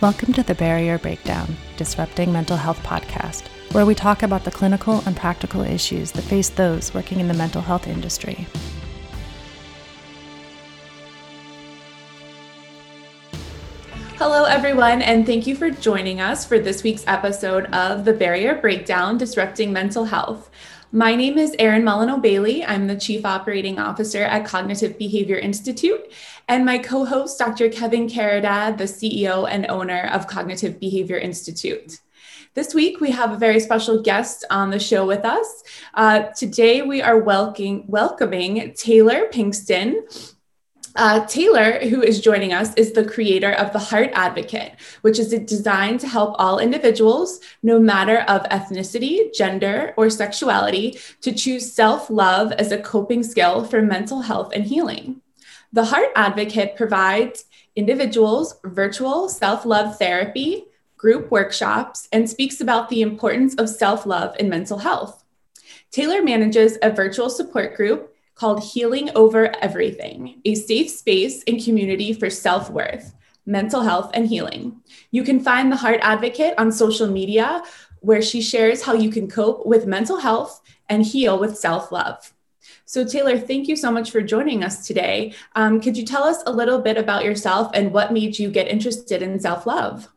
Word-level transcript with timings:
Welcome 0.00 0.32
to 0.34 0.44
the 0.44 0.54
Barrier 0.54 0.96
Breakdown 0.96 1.56
Disrupting 1.76 2.32
Mental 2.32 2.56
Health 2.56 2.80
podcast, 2.84 3.48
where 3.72 3.84
we 3.84 3.96
talk 3.96 4.22
about 4.22 4.44
the 4.44 4.50
clinical 4.52 5.02
and 5.06 5.16
practical 5.16 5.62
issues 5.62 6.12
that 6.12 6.22
face 6.22 6.50
those 6.50 6.94
working 6.94 7.18
in 7.18 7.26
the 7.26 7.34
mental 7.34 7.60
health 7.60 7.88
industry. 7.88 8.46
Hello, 14.14 14.44
everyone, 14.44 15.02
and 15.02 15.26
thank 15.26 15.48
you 15.48 15.56
for 15.56 15.68
joining 15.68 16.20
us 16.20 16.44
for 16.44 16.60
this 16.60 16.84
week's 16.84 17.04
episode 17.08 17.64
of 17.74 18.04
The 18.04 18.12
Barrier 18.12 18.54
Breakdown 18.54 19.18
Disrupting 19.18 19.72
Mental 19.72 20.04
Health. 20.04 20.48
My 20.92 21.14
name 21.14 21.36
is 21.36 21.54
Erin 21.58 21.84
Molyneux 21.84 22.22
Bailey. 22.22 22.64
I'm 22.64 22.86
the 22.86 22.96
Chief 22.96 23.26
Operating 23.26 23.78
Officer 23.78 24.22
at 24.22 24.46
Cognitive 24.46 24.96
Behavior 24.96 25.36
Institute, 25.36 26.10
and 26.48 26.64
my 26.64 26.78
co 26.78 27.04
host, 27.04 27.38
Dr. 27.38 27.68
Kevin 27.68 28.08
Caridad, 28.08 28.78
the 28.78 28.84
CEO 28.84 29.46
and 29.46 29.66
owner 29.66 30.08
of 30.10 30.26
Cognitive 30.26 30.80
Behavior 30.80 31.18
Institute. 31.18 32.00
This 32.54 32.72
week, 32.72 33.00
we 33.00 33.10
have 33.10 33.32
a 33.32 33.36
very 33.36 33.60
special 33.60 34.00
guest 34.00 34.46
on 34.50 34.70
the 34.70 34.78
show 34.78 35.06
with 35.06 35.26
us. 35.26 35.62
Uh, 35.92 36.20
today, 36.34 36.80
we 36.80 37.02
are 37.02 37.18
welcoming, 37.18 37.84
welcoming 37.86 38.72
Ta'lor 38.72 39.28
Pinkston, 39.30 40.36
uh, 40.98 41.24
Ta'lor, 41.26 41.78
who 41.88 42.02
is 42.02 42.20
joining 42.20 42.52
us, 42.52 42.74
is 42.74 42.92
the 42.92 43.04
creator 43.04 43.52
of 43.52 43.72
the 43.72 43.78
Heart 43.78 44.10
Advocate, 44.14 44.72
which 45.02 45.18
is 45.18 45.30
designed 45.30 46.00
to 46.00 46.08
help 46.08 46.34
all 46.38 46.58
individuals, 46.58 47.40
no 47.62 47.78
matter 47.78 48.18
of 48.28 48.42
ethnicity, 48.50 49.32
gender, 49.32 49.94
or 49.96 50.10
sexuality, 50.10 50.98
to 51.20 51.32
choose 51.32 51.72
self 51.72 52.10
love 52.10 52.50
as 52.52 52.72
a 52.72 52.82
coping 52.82 53.22
skill 53.22 53.64
for 53.64 53.80
mental 53.80 54.22
health 54.22 54.50
and 54.52 54.64
healing. 54.64 55.22
The 55.72 55.84
Heart 55.84 56.10
Advocate 56.16 56.76
provides 56.76 57.44
individuals 57.76 58.58
virtual 58.64 59.28
self 59.28 59.64
love 59.64 59.98
therapy, 59.98 60.64
group 60.96 61.30
workshops, 61.30 62.08
and 62.10 62.28
speaks 62.28 62.60
about 62.60 62.88
the 62.88 63.02
importance 63.02 63.54
of 63.54 63.68
self 63.68 64.04
love 64.04 64.34
in 64.40 64.48
mental 64.48 64.78
health. 64.78 65.24
Ta'lor 65.92 66.22
manages 66.22 66.76
a 66.82 66.90
virtual 66.90 67.30
support 67.30 67.76
group 67.76 68.14
called 68.38 68.62
Healing 68.62 69.10
Over 69.16 69.54
Everything, 69.60 70.40
a 70.44 70.54
safe 70.54 70.88
space 70.90 71.42
and 71.48 71.62
community 71.62 72.12
for 72.12 72.30
self 72.30 72.70
worth, 72.70 73.14
mental 73.44 73.82
health, 73.82 74.12
and 74.14 74.28
healing. 74.28 74.80
You 75.10 75.24
can 75.24 75.40
find 75.40 75.70
the 75.72 75.76
Heart 75.76 76.00
Advocate 76.02 76.54
on 76.56 76.70
social 76.70 77.08
media, 77.08 77.62
where 78.00 78.22
she 78.22 78.40
shares 78.40 78.82
how 78.82 78.94
you 78.94 79.10
can 79.10 79.28
cope 79.28 79.66
with 79.66 79.86
mental 79.86 80.18
health 80.18 80.62
and 80.88 81.04
heal 81.04 81.38
with 81.38 81.58
self 81.58 81.90
love. 81.90 82.32
So, 82.84 83.04
Ta'lor, 83.04 83.38
thank 83.38 83.66
you 83.66 83.76
so 83.76 83.90
much 83.90 84.12
for 84.12 84.22
joining 84.22 84.62
us 84.62 84.86
today. 84.86 85.34
Um, 85.56 85.80
could 85.80 85.96
you 85.96 86.06
tell 86.06 86.22
us 86.22 86.42
a 86.46 86.52
little 86.52 86.78
bit 86.78 86.96
about 86.96 87.24
yourself 87.24 87.70
and 87.74 87.92
what 87.92 88.12
made 88.12 88.38
you 88.38 88.50
get 88.50 88.68
interested 88.68 89.20
in 89.20 89.40
self 89.40 89.66
love? 89.66 90.08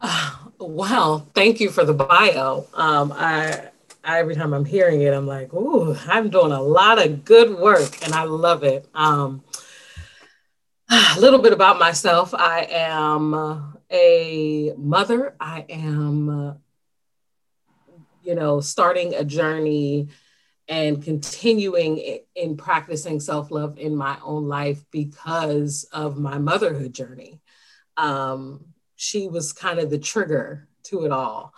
Uh, 0.00 0.34
wow, 0.58 1.26
thank 1.32 1.60
you 1.60 1.70
for 1.70 1.84
the 1.84 1.94
bio. 1.94 2.66
Um, 2.74 3.12
I 3.16 3.70
every 4.04 4.34
time 4.34 4.52
I'm 4.52 4.64
hearing 4.64 5.02
it, 5.02 5.12
I'm 5.12 5.26
like, 5.26 5.52
ooh, 5.54 5.96
I'm 6.06 6.30
doing 6.30 6.52
a 6.52 6.62
lot 6.62 7.04
of 7.04 7.24
good 7.24 7.58
work 7.58 8.04
and 8.04 8.14
I 8.14 8.24
love 8.24 8.62
it. 8.62 8.86
Um, 8.94 9.42
a 10.90 11.18
little 11.18 11.40
bit 11.40 11.52
about 11.52 11.78
myself 11.78 12.34
I 12.34 12.66
am 12.70 13.74
a 13.90 14.72
mother, 14.76 15.34
I 15.40 15.64
am, 15.68 16.58
you 18.22 18.34
know, 18.34 18.60
starting 18.60 19.14
a 19.14 19.24
journey 19.24 20.08
and 20.68 21.02
continuing 21.02 22.20
in 22.34 22.56
practicing 22.56 23.20
self 23.20 23.50
love 23.50 23.78
in 23.78 23.94
my 23.94 24.18
own 24.22 24.48
life 24.48 24.84
because 24.90 25.84
of 25.92 26.18
my 26.18 26.38
motherhood 26.38 26.92
journey. 26.92 27.40
Um, 27.96 28.66
she 28.96 29.28
was 29.28 29.52
kind 29.52 29.78
of 29.78 29.90
the 29.90 29.98
trigger 29.98 30.68
to 30.84 31.04
it 31.04 31.12
all. 31.12 31.54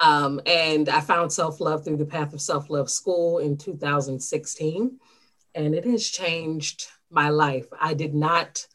Um, 0.00 0.40
and 0.46 0.88
I 0.88 1.00
found 1.00 1.32
self 1.32 1.60
love 1.60 1.84
through 1.84 1.98
the 1.98 2.06
Path 2.06 2.32
of 2.32 2.40
Self 2.40 2.70
Love 2.70 2.90
School 2.90 3.38
in 3.38 3.56
2016. 3.56 4.98
And 5.54 5.74
it 5.74 5.84
has 5.84 6.08
changed 6.08 6.86
my 7.10 7.28
life. 7.28 7.66
I 7.78 7.94
did 7.94 8.14
not 8.14 8.66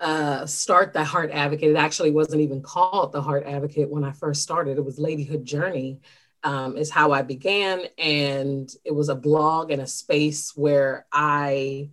uh, 0.00 0.46
start 0.46 0.92
the 0.92 1.04
Heart 1.04 1.30
Advocate. 1.30 1.70
It 1.70 1.76
actually 1.76 2.10
wasn't 2.10 2.42
even 2.42 2.62
called 2.62 3.12
the 3.12 3.22
Heart 3.22 3.46
Advocate 3.46 3.90
when 3.90 4.04
I 4.04 4.12
first 4.12 4.42
started. 4.42 4.76
It 4.76 4.84
was 4.84 4.98
Ladyhood 4.98 5.44
Journey, 5.44 6.00
um, 6.42 6.76
is 6.76 6.90
how 6.90 7.12
I 7.12 7.22
began. 7.22 7.82
And 7.98 8.68
it 8.84 8.94
was 8.94 9.08
a 9.08 9.14
blog 9.14 9.70
and 9.70 9.80
a 9.80 9.86
space 9.86 10.56
where 10.56 11.06
I 11.12 11.90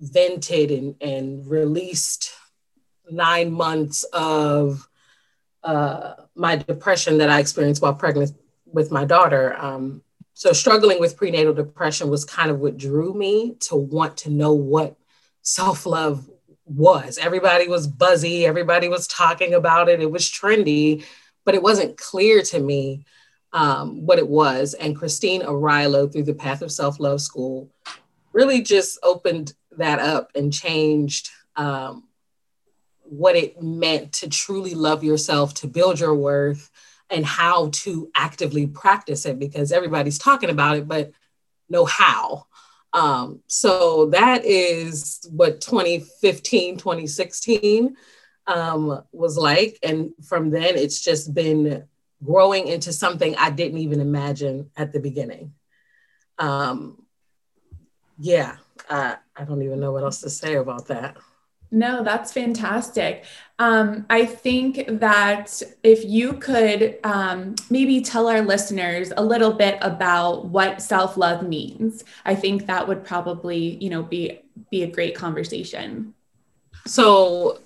vented 0.00 0.70
and, 0.70 0.96
and 1.00 1.46
released 1.46 2.32
nine 3.10 3.52
months 3.52 4.04
of 4.12 4.88
uh, 5.62 6.14
my 6.34 6.56
depression 6.56 7.18
that 7.18 7.30
I 7.30 7.40
experienced 7.40 7.82
while 7.82 7.94
pregnant 7.94 8.32
with 8.66 8.90
my 8.90 9.04
daughter. 9.04 9.56
Um, 9.58 10.02
so 10.34 10.52
struggling 10.52 11.00
with 11.00 11.16
prenatal 11.16 11.52
depression 11.52 12.08
was 12.08 12.24
kind 12.24 12.50
of 12.50 12.60
what 12.60 12.78
drew 12.78 13.12
me 13.12 13.56
to 13.60 13.76
want 13.76 14.16
to 14.18 14.30
know 14.30 14.54
what 14.54 14.96
self-love 15.42 16.28
was. 16.64 17.18
Everybody 17.18 17.68
was 17.68 17.86
buzzy, 17.86 18.46
everybody 18.46 18.88
was 18.88 19.06
talking 19.06 19.54
about 19.54 19.88
it, 19.88 20.00
it 20.00 20.10
was 20.10 20.30
trendy, 20.30 21.04
but 21.44 21.54
it 21.54 21.62
wasn't 21.62 21.98
clear 21.98 22.42
to 22.42 22.60
me 22.60 23.04
um, 23.52 24.06
what 24.06 24.18
it 24.18 24.28
was. 24.28 24.74
And 24.74 24.96
Christine 24.96 25.42
Arylo, 25.42 26.10
through 26.10 26.22
the 26.22 26.34
Path 26.34 26.62
of 26.62 26.72
Self-Love 26.72 27.20
School, 27.20 27.68
really 28.32 28.62
just 28.62 28.98
opened 29.02 29.52
that 29.76 29.98
up 29.98 30.30
and 30.34 30.52
changed 30.52 31.30
um, 31.56 32.04
what 33.10 33.34
it 33.34 33.60
meant 33.60 34.12
to 34.12 34.28
truly 34.28 34.74
love 34.74 35.02
yourself, 35.02 35.52
to 35.52 35.66
build 35.66 35.98
your 35.98 36.14
worth, 36.14 36.70
and 37.10 37.26
how 37.26 37.70
to 37.72 38.08
actively 38.14 38.68
practice 38.68 39.26
it 39.26 39.38
because 39.38 39.72
everybody's 39.72 40.18
talking 40.18 40.48
about 40.48 40.76
it, 40.76 40.86
but 40.86 41.10
know 41.68 41.84
how. 41.84 42.46
Um, 42.92 43.40
so 43.48 44.06
that 44.06 44.44
is 44.44 45.26
what 45.30 45.60
2015, 45.60 46.76
2016 46.76 47.96
um, 48.46 49.02
was 49.10 49.36
like. 49.36 49.78
And 49.82 50.12
from 50.24 50.50
then, 50.50 50.76
it's 50.76 51.00
just 51.00 51.34
been 51.34 51.84
growing 52.22 52.68
into 52.68 52.92
something 52.92 53.34
I 53.36 53.50
didn't 53.50 53.78
even 53.78 54.00
imagine 54.00 54.70
at 54.76 54.92
the 54.92 55.00
beginning. 55.00 55.54
Um, 56.38 57.02
yeah, 58.18 58.56
I, 58.88 59.16
I 59.34 59.44
don't 59.44 59.62
even 59.62 59.80
know 59.80 59.90
what 59.90 60.04
else 60.04 60.20
to 60.20 60.30
say 60.30 60.54
about 60.54 60.86
that. 60.88 61.16
No, 61.72 62.02
that's 62.02 62.32
fantastic. 62.32 63.24
Um, 63.60 64.06
I 64.10 64.26
think 64.26 64.86
that 64.88 65.62
if 65.82 66.04
you 66.04 66.32
could 66.32 66.98
um, 67.04 67.54
maybe 67.70 68.00
tell 68.00 68.26
our 68.28 68.40
listeners 68.40 69.12
a 69.16 69.22
little 69.22 69.52
bit 69.52 69.78
about 69.80 70.46
what 70.46 70.82
self-love 70.82 71.46
means, 71.46 72.02
I 72.24 72.34
think 72.34 72.66
that 72.66 72.88
would 72.88 73.04
probably, 73.04 73.76
you 73.76 73.90
know, 73.90 74.02
be 74.02 74.40
be 74.70 74.82
a 74.82 74.86
great 74.86 75.14
conversation. 75.14 76.14
So 76.86 77.60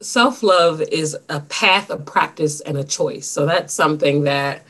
self-love 0.00 0.82
is 0.82 1.16
a 1.28 1.40
path, 1.40 1.90
a 1.90 1.96
practice, 1.96 2.60
and 2.60 2.76
a 2.76 2.84
choice. 2.84 3.26
So 3.26 3.46
that's 3.46 3.72
something 3.72 4.24
that 4.24 4.64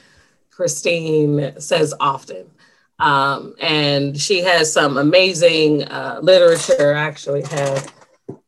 Christine 0.50 1.60
says 1.60 1.92
often. 2.00 2.50
Um, 2.98 3.54
and 3.60 4.18
she 4.18 4.40
has 4.40 4.72
some 4.72 4.96
amazing 4.96 5.84
uh, 5.84 6.20
literature. 6.22 6.94
I 6.94 7.02
actually 7.02 7.42
have 7.42 7.92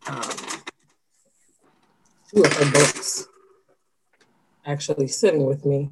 um, 0.09 0.23
two 2.31 2.43
of 2.43 2.53
her 2.55 2.73
books 2.73 3.29
actually 4.67 5.09
sitting 5.09 5.45
with 5.45 5.65
me. 5.65 5.91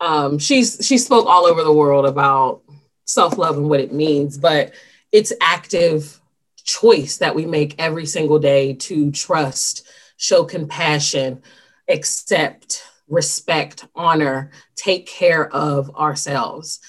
Um, 0.00 0.38
she's 0.38 0.78
she 0.86 0.98
spoke 0.98 1.26
all 1.26 1.46
over 1.46 1.62
the 1.64 1.72
world 1.72 2.06
about 2.06 2.62
self-love 3.04 3.56
and 3.56 3.68
what 3.68 3.80
it 3.80 3.92
means, 3.92 4.38
but 4.38 4.72
it's 5.12 5.32
active 5.40 6.20
choice 6.64 7.18
that 7.18 7.34
we 7.34 7.46
make 7.46 7.74
every 7.78 8.06
single 8.06 8.38
day 8.38 8.74
to 8.74 9.10
trust, 9.10 9.86
show 10.16 10.44
compassion, 10.44 11.42
accept, 11.88 12.82
respect, 13.08 13.86
honor, 13.94 14.50
take 14.76 15.06
care 15.06 15.48
of 15.52 15.94
ourselves. 15.96 16.80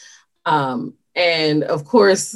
Um, 0.45 0.95
and 1.15 1.63
of 1.63 1.85
course, 1.85 2.35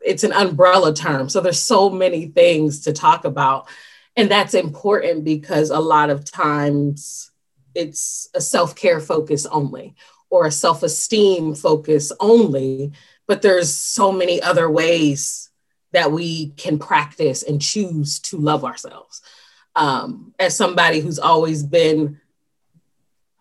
it's 0.00 0.24
an 0.24 0.32
umbrella 0.32 0.94
term. 0.94 1.28
So 1.28 1.40
there's 1.40 1.60
so 1.60 1.90
many 1.90 2.26
things 2.26 2.80
to 2.82 2.92
talk 2.92 3.24
about. 3.24 3.68
And 4.16 4.30
that's 4.30 4.54
important 4.54 5.24
because 5.24 5.70
a 5.70 5.80
lot 5.80 6.10
of 6.10 6.24
times 6.24 7.30
it's 7.74 8.28
a 8.34 8.40
self 8.40 8.76
care 8.76 9.00
focus 9.00 9.46
only 9.46 9.94
or 10.30 10.46
a 10.46 10.52
self 10.52 10.82
esteem 10.82 11.54
focus 11.54 12.12
only. 12.20 12.92
But 13.26 13.42
there's 13.42 13.72
so 13.72 14.12
many 14.12 14.42
other 14.42 14.70
ways 14.70 15.50
that 15.92 16.12
we 16.12 16.48
can 16.50 16.78
practice 16.78 17.42
and 17.42 17.62
choose 17.62 18.18
to 18.18 18.36
love 18.36 18.64
ourselves. 18.64 19.22
Um, 19.76 20.34
as 20.38 20.56
somebody 20.56 21.00
who's 21.00 21.18
always 21.18 21.62
been 21.62 22.20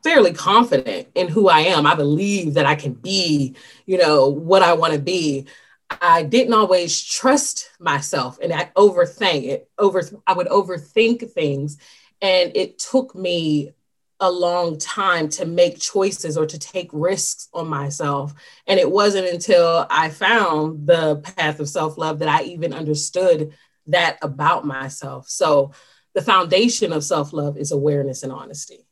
fairly 0.03 0.33
confident 0.33 1.07
in 1.15 1.27
who 1.27 1.47
I 1.47 1.61
am, 1.61 1.85
I 1.85 1.95
believe 1.95 2.55
that 2.55 2.65
I 2.65 2.75
can 2.75 2.93
be, 2.93 3.55
you 3.85 3.97
know, 3.97 4.27
what 4.27 4.61
I 4.61 4.73
want 4.73 4.93
to 4.93 4.99
be. 4.99 5.45
I 5.89 6.24
didn't 6.24 6.53
always 6.53 7.01
trust 7.03 7.71
myself 7.80 8.39
and 8.41 8.53
I 8.53 8.71
overthink 8.75 9.44
it 9.45 9.69
over 9.77 10.01
I 10.27 10.33
would 10.33 10.47
overthink 10.47 11.31
things 11.31 11.77
And 12.21 12.51
it 12.56 12.80
took 12.80 13.15
me 13.15 13.74
a 14.19 14.31
long 14.31 14.77
time 14.77 15.27
to 15.27 15.45
make 15.45 15.80
choices 15.80 16.38
or 16.38 16.45
to 16.45 16.57
take 16.57 16.89
risks 16.94 17.50
on 17.53 17.68
myself. 17.68 18.33
And 18.68 18.80
it 18.80 18.89
wasn't 18.89 19.27
until 19.27 19.85
I 19.89 20.09
found 20.09 20.88
the 20.88 21.18
path 21.18 21.59
of 21.59 21.68
self 21.69 21.97
love 21.97 22.19
that 22.19 22.29
I 22.29 22.44
even 22.44 22.74
understood 22.74 23.53
that 23.88 24.18
about 24.21 24.65
myself. 24.65 25.27
So, 25.29 25.74
the 26.13 26.21
foundation 26.21 26.94
of 26.94 27.03
self 27.03 27.33
love 27.33 27.57
is 27.57 27.71
awareness 27.71 28.24
and 28.24 28.31
honesty. 28.31 28.88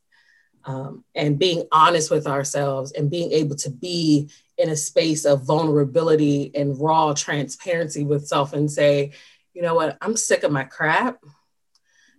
Um, 0.64 1.04
and 1.14 1.38
being 1.38 1.64
honest 1.72 2.10
with 2.10 2.26
ourselves 2.26 2.92
and 2.92 3.10
being 3.10 3.32
able 3.32 3.56
to 3.56 3.70
be 3.70 4.30
in 4.62 4.70
a 4.70 4.76
space 4.76 5.24
of 5.24 5.42
vulnerability 5.42 6.52
and 6.54 6.80
raw 6.80 7.12
transparency 7.12 8.04
with 8.04 8.28
self 8.28 8.52
and 8.52 8.70
say, 8.70 9.10
you 9.54 9.60
know 9.60 9.74
what, 9.74 9.98
I'm 10.00 10.16
sick 10.16 10.44
of 10.44 10.52
my 10.52 10.62
crap. 10.62 11.18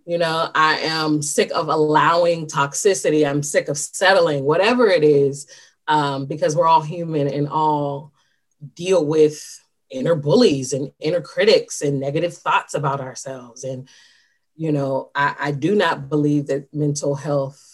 You 0.06 0.18
know, 0.18 0.50
I 0.54 0.80
am 0.80 1.22
sick 1.22 1.50
of 1.54 1.68
allowing 1.68 2.46
toxicity. 2.46 3.26
I'm 3.26 3.42
sick 3.42 3.68
of 3.68 3.78
settling, 3.78 4.44
whatever 4.44 4.88
it 4.88 5.02
is, 5.02 5.46
um, 5.88 6.26
because 6.26 6.54
we're 6.54 6.66
all 6.66 6.82
human 6.82 7.28
and 7.28 7.48
all 7.48 8.12
deal 8.74 9.02
with 9.02 9.42
inner 9.90 10.14
bullies 10.14 10.74
and 10.74 10.92
inner 11.00 11.22
critics 11.22 11.80
and 11.80 11.98
negative 11.98 12.36
thoughts 12.36 12.74
about 12.74 13.00
ourselves. 13.00 13.64
And, 13.64 13.88
you 14.54 14.70
know, 14.70 15.10
I, 15.14 15.34
I 15.40 15.50
do 15.52 15.74
not 15.74 16.10
believe 16.10 16.48
that 16.48 16.74
mental 16.74 17.14
health 17.14 17.73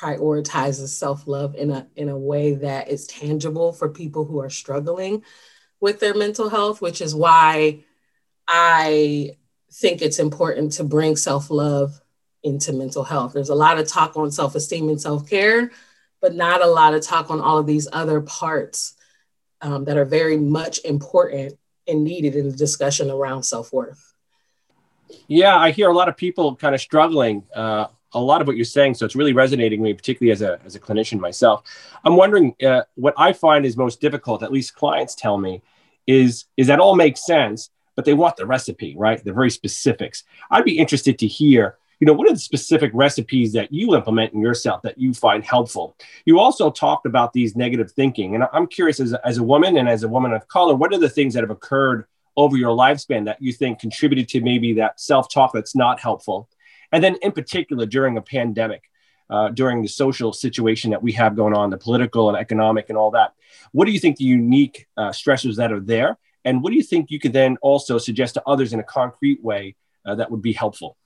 prioritizes 0.00 0.88
self-love 0.88 1.54
in 1.54 1.70
a 1.70 1.86
in 1.96 2.08
a 2.08 2.18
way 2.18 2.54
that 2.54 2.88
is 2.88 3.06
tangible 3.06 3.72
for 3.72 3.88
people 3.88 4.24
who 4.24 4.40
are 4.40 4.50
struggling 4.50 5.22
with 5.80 6.00
their 6.00 6.14
mental 6.14 6.48
health, 6.48 6.80
which 6.80 7.00
is 7.00 7.14
why 7.14 7.84
I 8.48 9.36
think 9.72 10.02
it's 10.02 10.18
important 10.18 10.72
to 10.72 10.84
bring 10.84 11.16
self 11.16 11.50
love 11.50 12.00
into 12.42 12.72
mental 12.72 13.04
health. 13.04 13.32
There's 13.32 13.50
a 13.50 13.54
lot 13.54 13.78
of 13.78 13.86
talk 13.86 14.16
on 14.16 14.30
self 14.30 14.54
esteem 14.54 14.88
and 14.88 15.00
self 15.00 15.28
care, 15.28 15.70
but 16.20 16.34
not 16.34 16.62
a 16.62 16.66
lot 16.66 16.94
of 16.94 17.02
talk 17.02 17.30
on 17.30 17.40
all 17.40 17.58
of 17.58 17.66
these 17.66 17.88
other 17.92 18.20
parts 18.20 18.94
um, 19.60 19.84
that 19.84 19.96
are 19.96 20.04
very 20.04 20.36
much 20.36 20.80
important 20.84 21.58
and 21.86 22.04
needed 22.04 22.36
in 22.36 22.48
the 22.48 22.56
discussion 22.56 23.10
around 23.10 23.42
self 23.42 23.72
worth. 23.72 24.14
Yeah, 25.26 25.56
I 25.56 25.72
hear 25.72 25.90
a 25.90 25.94
lot 25.94 26.08
of 26.08 26.16
people 26.16 26.56
kind 26.56 26.74
of 26.74 26.80
struggling. 26.80 27.44
Uh, 27.54 27.88
a 28.12 28.20
lot 28.20 28.40
of 28.40 28.46
what 28.46 28.56
you're 28.56 28.64
saying, 28.64 28.94
so 28.94 29.04
it's 29.06 29.14
really 29.14 29.32
resonating 29.32 29.80
with 29.80 29.88
me, 29.88 29.94
particularly 29.94 30.32
as 30.32 30.42
a 30.42 30.60
as 30.64 30.74
a 30.74 30.80
clinician 30.80 31.20
myself. 31.20 31.62
I'm 32.04 32.16
wondering 32.16 32.54
uh, 32.64 32.82
what 32.94 33.14
I 33.16 33.32
find 33.32 33.64
is 33.64 33.76
most 33.76 34.00
difficult. 34.00 34.42
At 34.42 34.52
least 34.52 34.74
clients 34.74 35.14
tell 35.14 35.38
me 35.38 35.62
is 36.06 36.46
is 36.56 36.66
that 36.66 36.80
all 36.80 36.96
makes 36.96 37.24
sense, 37.24 37.70
but 37.94 38.04
they 38.04 38.14
want 38.14 38.36
the 38.36 38.46
recipe, 38.46 38.94
right? 38.96 39.22
The 39.22 39.32
very 39.32 39.50
specifics. 39.50 40.24
I'd 40.50 40.64
be 40.64 40.78
interested 40.78 41.18
to 41.20 41.26
hear, 41.26 41.76
you 42.00 42.06
know, 42.06 42.12
what 42.12 42.28
are 42.28 42.32
the 42.32 42.38
specific 42.38 42.90
recipes 42.94 43.52
that 43.52 43.72
you 43.72 43.94
implement 43.94 44.32
in 44.32 44.40
yourself 44.40 44.82
that 44.82 44.98
you 44.98 45.14
find 45.14 45.44
helpful? 45.44 45.96
You 46.24 46.40
also 46.40 46.70
talked 46.70 47.06
about 47.06 47.32
these 47.32 47.54
negative 47.54 47.92
thinking. 47.92 48.34
And 48.34 48.44
I'm 48.52 48.66
curious, 48.66 49.00
as 49.00 49.14
as 49.24 49.38
a 49.38 49.42
woman 49.42 49.76
and 49.76 49.88
as 49.88 50.02
a 50.02 50.08
woman 50.08 50.32
of 50.32 50.48
color, 50.48 50.74
what 50.74 50.92
are 50.92 50.98
the 50.98 51.08
things 51.08 51.34
that 51.34 51.42
have 51.42 51.50
occurred 51.50 52.06
over 52.36 52.56
your 52.56 52.76
lifespan 52.76 53.24
that 53.26 53.42
you 53.42 53.52
think 53.52 53.80
contributed 53.80 54.28
to 54.28 54.40
maybe 54.40 54.72
that 54.74 54.98
self 55.00 55.28
talk 55.28 55.52
that's 55.52 55.76
not 55.76 56.00
helpful? 56.00 56.48
And 56.92 57.02
then, 57.02 57.16
in 57.22 57.32
particular, 57.32 57.86
during 57.86 58.16
a 58.16 58.22
pandemic, 58.22 58.82
uh, 59.30 59.48
during 59.50 59.80
the 59.80 59.88
social 59.88 60.32
situation 60.32 60.90
that 60.90 61.02
we 61.02 61.12
have 61.12 61.36
going 61.36 61.54
on, 61.54 61.70
the 61.70 61.78
political 61.78 62.28
and 62.28 62.36
economic 62.36 62.88
and 62.88 62.98
all 62.98 63.12
that. 63.12 63.32
What 63.72 63.84
do 63.84 63.92
you 63.92 64.00
think 64.00 64.16
the 64.16 64.24
unique 64.24 64.88
uh, 64.96 65.10
stressors 65.10 65.56
that 65.56 65.72
are 65.72 65.80
there? 65.80 66.18
And 66.44 66.62
what 66.62 66.70
do 66.70 66.76
you 66.76 66.82
think 66.82 67.10
you 67.10 67.20
could 67.20 67.32
then 67.32 67.56
also 67.62 67.98
suggest 67.98 68.34
to 68.34 68.42
others 68.46 68.72
in 68.72 68.80
a 68.80 68.82
concrete 68.82 69.42
way 69.42 69.76
uh, 70.04 70.16
that 70.16 70.30
would 70.30 70.42
be 70.42 70.52
helpful? 70.52 70.96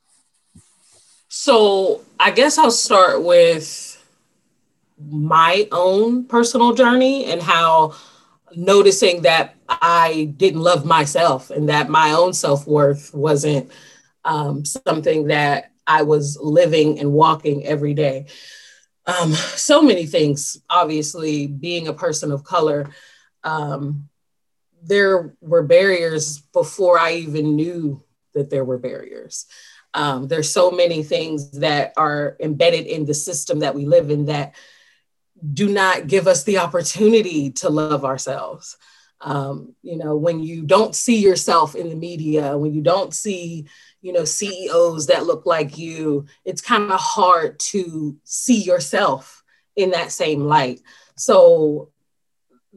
So, 1.29 2.03
I 2.19 2.31
guess 2.31 2.57
I'll 2.59 2.71
start 2.71 3.23
with 3.23 4.01
my 4.99 5.69
own 5.73 6.25
personal 6.25 6.73
journey 6.73 7.27
and 7.27 7.43
how 7.43 7.95
noticing 8.57 9.23
that 9.23 9.57
I 9.69 10.33
didn't 10.37 10.61
love 10.61 10.85
myself 10.85 11.51
and 11.51 11.69
that 11.69 11.91
my 11.91 12.13
own 12.13 12.33
self 12.33 12.67
worth 12.67 13.13
wasn't 13.13 13.71
um, 14.25 14.65
something 14.65 15.27
that 15.27 15.73
I 15.87 16.03
was 16.03 16.39
living 16.41 16.99
and 17.01 17.13
walking 17.13 17.67
every 17.67 17.95
day. 17.95 18.27
Um, 19.07 19.33
so 19.33 19.83
many 19.83 20.07
things, 20.07 20.61
obviously, 20.71 21.47
being 21.47 21.89
a 21.89 21.95
person 21.95 22.33
of 22.33 22.45
color, 22.45 22.91
um, 23.43 24.09
there 24.83 25.35
were 25.41 25.63
barriers 25.63 26.41
before 26.53 26.99
I 26.99 27.15
even 27.15 27.57
knew 27.57 28.03
that 28.35 28.51
there 28.51 28.65
were 28.65 28.79
barriers. 28.79 29.47
Um, 29.95 30.27
there's 30.27 30.51
so 30.51 30.71
many 30.71 31.03
things 31.03 31.53
that 31.53 31.93
are 31.97 32.37
embedded 32.41 32.87
in 32.87 33.05
the 33.07 33.15
system 33.15 33.61
that 33.61 33.75
we 33.75 33.87
live 33.87 34.11
in 34.11 34.27
that 34.27 34.55
do 35.53 35.69
not 35.69 36.07
give 36.07 36.27
us 36.27 36.45
the 36.45 36.59
opportunity 36.59 37.51
to 37.51 37.69
love 37.69 38.05
ourselves. 38.05 38.77
Um, 39.21 39.75
you 39.83 39.97
know, 39.97 40.17
when 40.17 40.41
you 40.41 40.63
don't 40.63 40.95
see 40.95 41.17
yourself 41.17 41.75
in 41.75 41.89
the 41.89 41.97
media, 41.97 42.59
when 42.59 42.75
you 42.75 42.83
don't 42.83 43.15
see, 43.15 43.69
you 44.05 44.13
know, 44.13 44.27
CEOs 44.27 45.07
that 45.07 45.25
look 45.25 45.47
like 45.47 45.79
you, 45.79 46.27
it's 46.45 46.61
kind 46.61 46.93
of 46.93 47.01
hard 47.01 47.59
to 47.59 48.15
see 48.23 48.63
yourself 48.63 49.43
in 49.77 49.93
that 49.93 50.13
same 50.13 50.41
light. 50.41 50.83
So 51.17 51.91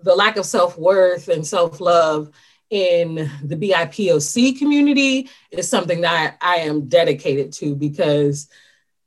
the 0.01 0.15
lack 0.15 0.37
of 0.37 0.45
self 0.45 0.77
worth 0.77 1.27
and 1.27 1.45
self 1.45 1.81
love 1.81 2.31
in 2.69 3.29
the 3.43 3.57
BIPOC 3.57 4.57
community 4.57 5.29
is 5.51 5.69
something 5.69 5.99
that 6.01 6.37
I 6.39 6.59
am 6.59 6.87
dedicated 6.87 7.51
to 7.53 7.75
because 7.75 8.47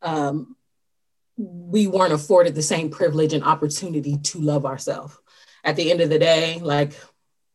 um, 0.03 0.57
we 1.39 1.87
weren't 1.87 2.13
afforded 2.13 2.55
the 2.55 2.61
same 2.61 2.91
privilege 2.91 3.33
and 3.33 3.45
opportunity 3.45 4.19
to 4.19 4.41
love 4.43 4.67
ourselves. 4.67 5.17
At 5.65 5.77
the 5.77 5.91
end 5.91 6.03
of 6.03 6.11
the 6.11 6.19
day, 6.19 6.59
like 6.59 6.93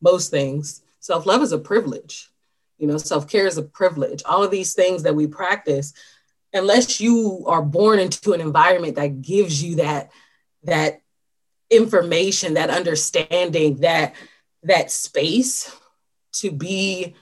most 0.02 0.32
things, 0.32 0.82
self 0.98 1.24
love 1.24 1.42
is 1.42 1.52
a 1.52 1.58
privilege. 1.58 2.32
You 2.78 2.86
know, 2.86 2.98
self 2.98 3.28
care 3.28 3.46
is 3.46 3.58
a 3.58 3.62
privilege. 3.62 4.22
All 4.24 4.42
of 4.42 4.50
these 4.50 4.74
things 4.74 5.02
that 5.04 5.14
we 5.14 5.26
practice, 5.26 5.92
unless 6.52 7.00
you 7.00 7.44
are 7.46 7.62
born 7.62 7.98
into 7.98 8.32
an 8.32 8.40
environment 8.40 8.96
that 8.96 9.22
gives 9.22 9.62
you 9.62 9.76
that 9.76 10.10
that 10.64 11.00
information, 11.70 12.54
that 12.54 12.70
understanding, 12.70 13.76
that 13.76 14.14
that 14.62 14.90
space 14.90 15.74
to 16.32 16.50
be 16.50 17.14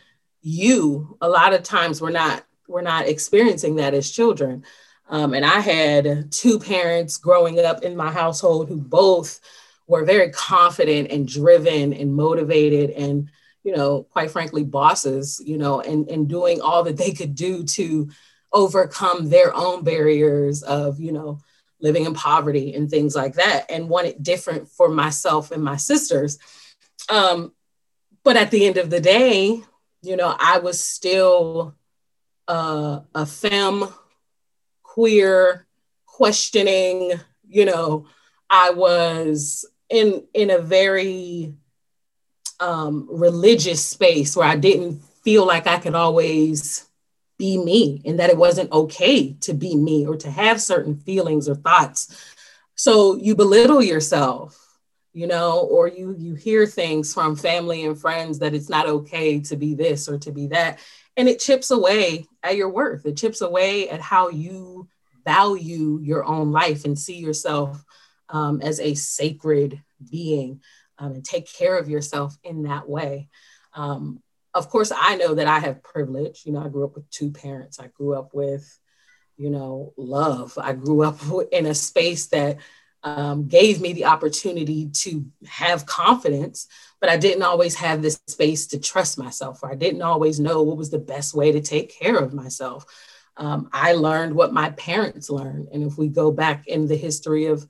you. 0.42 1.16
A 1.20 1.28
lot 1.28 1.54
of 1.54 1.62
times 1.62 2.00
we're 2.00 2.10
not 2.10 2.44
we're 2.68 2.82
not 2.82 3.06
experiencing 3.06 3.76
that 3.76 3.94
as 3.94 4.10
children. 4.10 4.64
Um, 5.08 5.34
and 5.34 5.44
I 5.44 5.60
had 5.60 6.32
two 6.32 6.58
parents 6.58 7.18
growing 7.18 7.60
up 7.60 7.82
in 7.82 7.94
my 7.94 8.10
household 8.10 8.68
who 8.68 8.76
both 8.76 9.40
were 9.86 10.04
very 10.04 10.30
confident 10.30 11.10
and 11.10 11.28
driven 11.28 11.92
and 11.92 12.14
motivated 12.14 12.90
and 12.90 13.30
you 13.64 13.74
know 13.74 14.04
quite 14.04 14.30
frankly 14.30 14.62
bosses 14.62 15.40
you 15.44 15.58
know 15.58 15.80
and, 15.80 16.08
and 16.08 16.28
doing 16.28 16.60
all 16.60 16.84
that 16.84 16.96
they 16.96 17.12
could 17.12 17.34
do 17.34 17.64
to 17.64 18.08
overcome 18.52 19.28
their 19.28 19.54
own 19.54 19.82
barriers 19.82 20.62
of 20.62 21.00
you 21.00 21.10
know 21.10 21.40
living 21.84 22.06
in 22.06 22.14
poverty 22.14 22.74
and 22.74 22.90
things 22.90 23.14
like 23.14 23.34
that, 23.34 23.70
and 23.70 23.90
want 23.90 24.06
it 24.06 24.22
different 24.22 24.68
for 24.68 24.88
myself 24.88 25.50
and 25.50 25.62
my 25.62 25.76
sisters. 25.76 26.38
Um, 27.10 27.52
but 28.24 28.36
at 28.36 28.50
the 28.50 28.66
end 28.66 28.78
of 28.78 28.88
the 28.88 29.00
day, 29.00 29.62
you 30.02 30.16
know, 30.16 30.34
I 30.38 30.58
was 30.58 30.82
still 30.82 31.74
uh, 32.48 33.00
a 33.14 33.26
femme, 33.26 33.86
queer, 34.82 35.66
questioning. 36.06 37.12
You 37.46 37.66
know, 37.66 38.06
I 38.48 38.70
was 38.70 39.66
in 39.90 40.24
in 40.32 40.50
a 40.50 40.58
very 40.58 41.54
um, 42.60 43.08
religious 43.10 43.84
space 43.84 44.36
where 44.36 44.48
I 44.48 44.56
didn't 44.56 45.02
feel 45.22 45.46
like 45.46 45.66
I 45.66 45.78
could 45.78 45.94
always 45.94 46.88
be 47.38 47.58
me 47.58 48.00
and 48.04 48.20
that 48.20 48.30
it 48.30 48.36
wasn't 48.36 48.70
okay 48.70 49.32
to 49.40 49.54
be 49.54 49.74
me 49.74 50.06
or 50.06 50.16
to 50.16 50.30
have 50.30 50.60
certain 50.60 50.96
feelings 50.96 51.48
or 51.48 51.54
thoughts. 51.54 52.34
So 52.76 53.16
you 53.16 53.34
belittle 53.34 53.82
yourself, 53.82 54.60
you 55.12 55.26
know, 55.26 55.60
or 55.60 55.88
you 55.88 56.14
you 56.18 56.34
hear 56.34 56.66
things 56.66 57.12
from 57.12 57.36
family 57.36 57.84
and 57.84 57.98
friends 57.98 58.38
that 58.40 58.54
it's 58.54 58.68
not 58.68 58.88
okay 58.88 59.40
to 59.40 59.56
be 59.56 59.74
this 59.74 60.08
or 60.08 60.18
to 60.18 60.32
be 60.32 60.48
that. 60.48 60.78
And 61.16 61.28
it 61.28 61.40
chips 61.40 61.70
away 61.70 62.26
at 62.42 62.56
your 62.56 62.68
worth. 62.68 63.06
It 63.06 63.16
chips 63.16 63.40
away 63.40 63.88
at 63.88 64.00
how 64.00 64.28
you 64.28 64.88
value 65.24 66.00
your 66.02 66.24
own 66.24 66.52
life 66.52 66.84
and 66.84 66.98
see 66.98 67.16
yourself 67.16 67.84
um, 68.28 68.60
as 68.60 68.80
a 68.80 68.94
sacred 68.94 69.80
being 70.10 70.60
um, 70.98 71.12
and 71.12 71.24
take 71.24 71.52
care 71.52 71.76
of 71.76 71.88
yourself 71.88 72.36
in 72.42 72.64
that 72.64 72.88
way. 72.88 73.28
Um, 73.74 74.22
of 74.54 74.70
course, 74.70 74.92
I 74.96 75.16
know 75.16 75.34
that 75.34 75.48
I 75.48 75.58
have 75.58 75.82
privilege. 75.82 76.42
You 76.44 76.52
know, 76.52 76.64
I 76.64 76.68
grew 76.68 76.84
up 76.84 76.94
with 76.94 77.10
two 77.10 77.30
parents. 77.30 77.80
I 77.80 77.88
grew 77.88 78.14
up 78.14 78.32
with, 78.32 78.78
you 79.36 79.50
know, 79.50 79.92
love. 79.96 80.56
I 80.60 80.72
grew 80.72 81.02
up 81.02 81.18
in 81.52 81.66
a 81.66 81.74
space 81.74 82.26
that 82.26 82.58
um, 83.02 83.48
gave 83.48 83.80
me 83.80 83.92
the 83.92 84.06
opportunity 84.06 84.88
to 84.88 85.26
have 85.46 85.84
confidence, 85.84 86.66
but 87.00 87.10
I 87.10 87.18
didn't 87.18 87.42
always 87.42 87.74
have 87.74 88.00
this 88.00 88.18
space 88.26 88.66
to 88.68 88.80
trust 88.80 89.18
myself, 89.18 89.62
or 89.62 89.70
I 89.70 89.74
didn't 89.74 90.00
always 90.00 90.40
know 90.40 90.62
what 90.62 90.78
was 90.78 90.90
the 90.90 90.98
best 90.98 91.34
way 91.34 91.52
to 91.52 91.60
take 91.60 91.98
care 91.98 92.16
of 92.16 92.32
myself. 92.32 92.86
Um, 93.36 93.68
I 93.72 93.92
learned 93.92 94.34
what 94.34 94.54
my 94.54 94.70
parents 94.70 95.28
learned. 95.28 95.68
And 95.72 95.82
if 95.82 95.98
we 95.98 96.08
go 96.08 96.30
back 96.30 96.66
in 96.66 96.86
the 96.86 96.96
history 96.96 97.46
of 97.46 97.66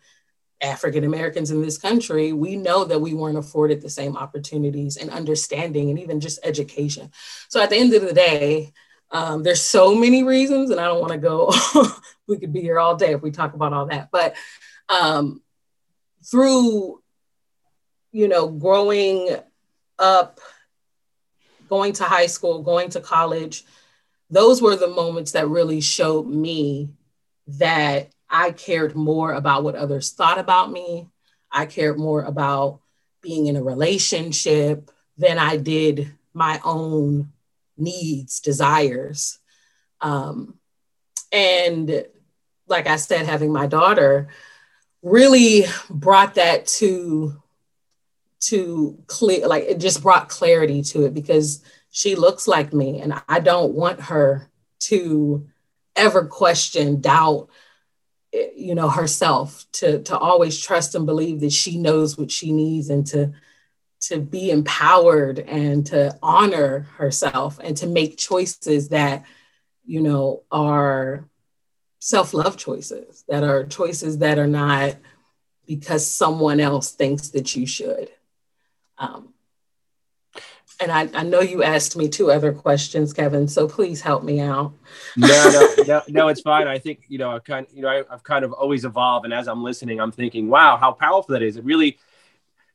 African 0.60 1.04
Americans 1.04 1.50
in 1.50 1.62
this 1.62 1.78
country, 1.78 2.32
we 2.32 2.56
know 2.56 2.84
that 2.84 3.00
we 3.00 3.14
weren't 3.14 3.38
afforded 3.38 3.80
the 3.82 3.90
same 3.90 4.16
opportunities 4.16 4.96
and 4.96 5.10
understanding 5.10 5.90
and 5.90 5.98
even 5.98 6.20
just 6.20 6.38
education. 6.44 7.10
So 7.48 7.60
at 7.60 7.70
the 7.70 7.76
end 7.76 7.92
of 7.94 8.02
the 8.02 8.14
day, 8.14 8.72
um, 9.10 9.42
there's 9.42 9.62
so 9.62 9.94
many 9.94 10.22
reasons, 10.22 10.70
and 10.70 10.80
I 10.80 10.86
don't 10.86 11.00
want 11.00 11.12
to 11.12 11.18
go, 11.18 11.52
we 12.26 12.38
could 12.38 12.52
be 12.52 12.60
here 12.60 12.78
all 12.78 12.96
day 12.96 13.12
if 13.12 13.22
we 13.22 13.30
talk 13.30 13.54
about 13.54 13.72
all 13.72 13.86
that. 13.86 14.08
But 14.10 14.34
um, 14.88 15.42
through, 16.24 17.00
you 18.12 18.28
know, 18.28 18.48
growing 18.48 19.36
up, 19.98 20.40
going 21.68 21.92
to 21.94 22.04
high 22.04 22.26
school, 22.26 22.62
going 22.62 22.90
to 22.90 23.00
college, 23.00 23.64
those 24.30 24.60
were 24.60 24.76
the 24.76 24.88
moments 24.88 25.32
that 25.32 25.48
really 25.48 25.80
showed 25.80 26.26
me 26.26 26.90
that 27.46 28.10
I 28.34 28.50
cared 28.50 28.96
more 28.96 29.32
about 29.32 29.62
what 29.62 29.76
others 29.76 30.10
thought 30.10 30.38
about 30.38 30.72
me. 30.72 31.08
I 31.52 31.66
cared 31.66 31.98
more 31.98 32.22
about 32.22 32.80
being 33.22 33.46
in 33.46 33.54
a 33.54 33.62
relationship 33.62 34.90
than 35.16 35.38
I 35.38 35.56
did 35.56 36.12
my 36.32 36.60
own 36.64 37.32
needs, 37.76 38.40
desires. 38.40 39.38
Um, 40.00 40.58
and 41.30 42.04
like 42.66 42.88
I 42.88 42.96
said, 42.96 43.24
having 43.24 43.52
my 43.52 43.68
daughter 43.68 44.28
really 45.00 45.66
brought 45.88 46.34
that 46.34 46.66
to 46.66 47.40
to 48.40 48.98
clear 49.06 49.46
like 49.46 49.62
it 49.62 49.78
just 49.78 50.02
brought 50.02 50.28
clarity 50.28 50.82
to 50.82 51.04
it 51.04 51.14
because 51.14 51.62
she 51.90 52.16
looks 52.16 52.48
like 52.48 52.72
me 52.72 53.00
and 53.00 53.14
I 53.28 53.38
don't 53.38 53.74
want 53.74 54.00
her 54.00 54.50
to 54.80 55.46
ever 55.94 56.26
question, 56.26 57.00
doubt, 57.00 57.48
you 58.56 58.74
know, 58.74 58.88
herself, 58.88 59.66
to, 59.72 60.02
to 60.02 60.18
always 60.18 60.60
trust 60.60 60.94
and 60.94 61.06
believe 61.06 61.40
that 61.40 61.52
she 61.52 61.78
knows 61.78 62.18
what 62.18 62.30
she 62.30 62.52
needs 62.52 62.90
and 62.90 63.06
to, 63.08 63.32
to 64.02 64.18
be 64.20 64.50
empowered 64.50 65.38
and 65.38 65.86
to 65.86 66.18
honor 66.22 66.80
herself 66.96 67.58
and 67.62 67.76
to 67.76 67.86
make 67.86 68.16
choices 68.16 68.88
that, 68.88 69.24
you 69.84 70.00
know, 70.00 70.42
are 70.50 71.28
self-love 71.98 72.56
choices, 72.56 73.24
that 73.28 73.44
are 73.44 73.64
choices 73.64 74.18
that 74.18 74.38
are 74.38 74.46
not 74.46 74.96
because 75.66 76.06
someone 76.06 76.60
else 76.60 76.92
thinks 76.92 77.28
that 77.30 77.56
you 77.56 77.66
should. 77.66 78.10
Um, 78.98 79.33
and 80.80 80.90
I, 80.90 81.08
I 81.14 81.22
know 81.22 81.40
you 81.40 81.62
asked 81.62 81.96
me 81.96 82.08
two 82.08 82.30
other 82.30 82.52
questions, 82.52 83.12
Kevin. 83.12 83.48
So 83.48 83.68
please 83.68 84.00
help 84.00 84.24
me 84.24 84.40
out. 84.40 84.72
no, 85.16 85.28
no, 85.28 85.74
no, 85.86 86.02
no, 86.08 86.28
it's 86.28 86.40
fine. 86.40 86.66
I 86.66 86.78
think 86.78 87.04
you 87.08 87.18
know, 87.18 87.30
I 87.30 87.38
kind, 87.38 87.66
you 87.72 87.82
know, 87.82 87.88
I, 87.88 88.02
I've 88.10 88.22
kind 88.22 88.44
of 88.44 88.52
always 88.52 88.84
evolved, 88.84 89.24
and 89.24 89.34
as 89.34 89.48
I'm 89.48 89.62
listening, 89.62 90.00
I'm 90.00 90.12
thinking, 90.12 90.48
wow, 90.48 90.76
how 90.76 90.92
powerful 90.92 91.32
that 91.32 91.42
is. 91.42 91.56
It 91.56 91.64
really 91.64 91.98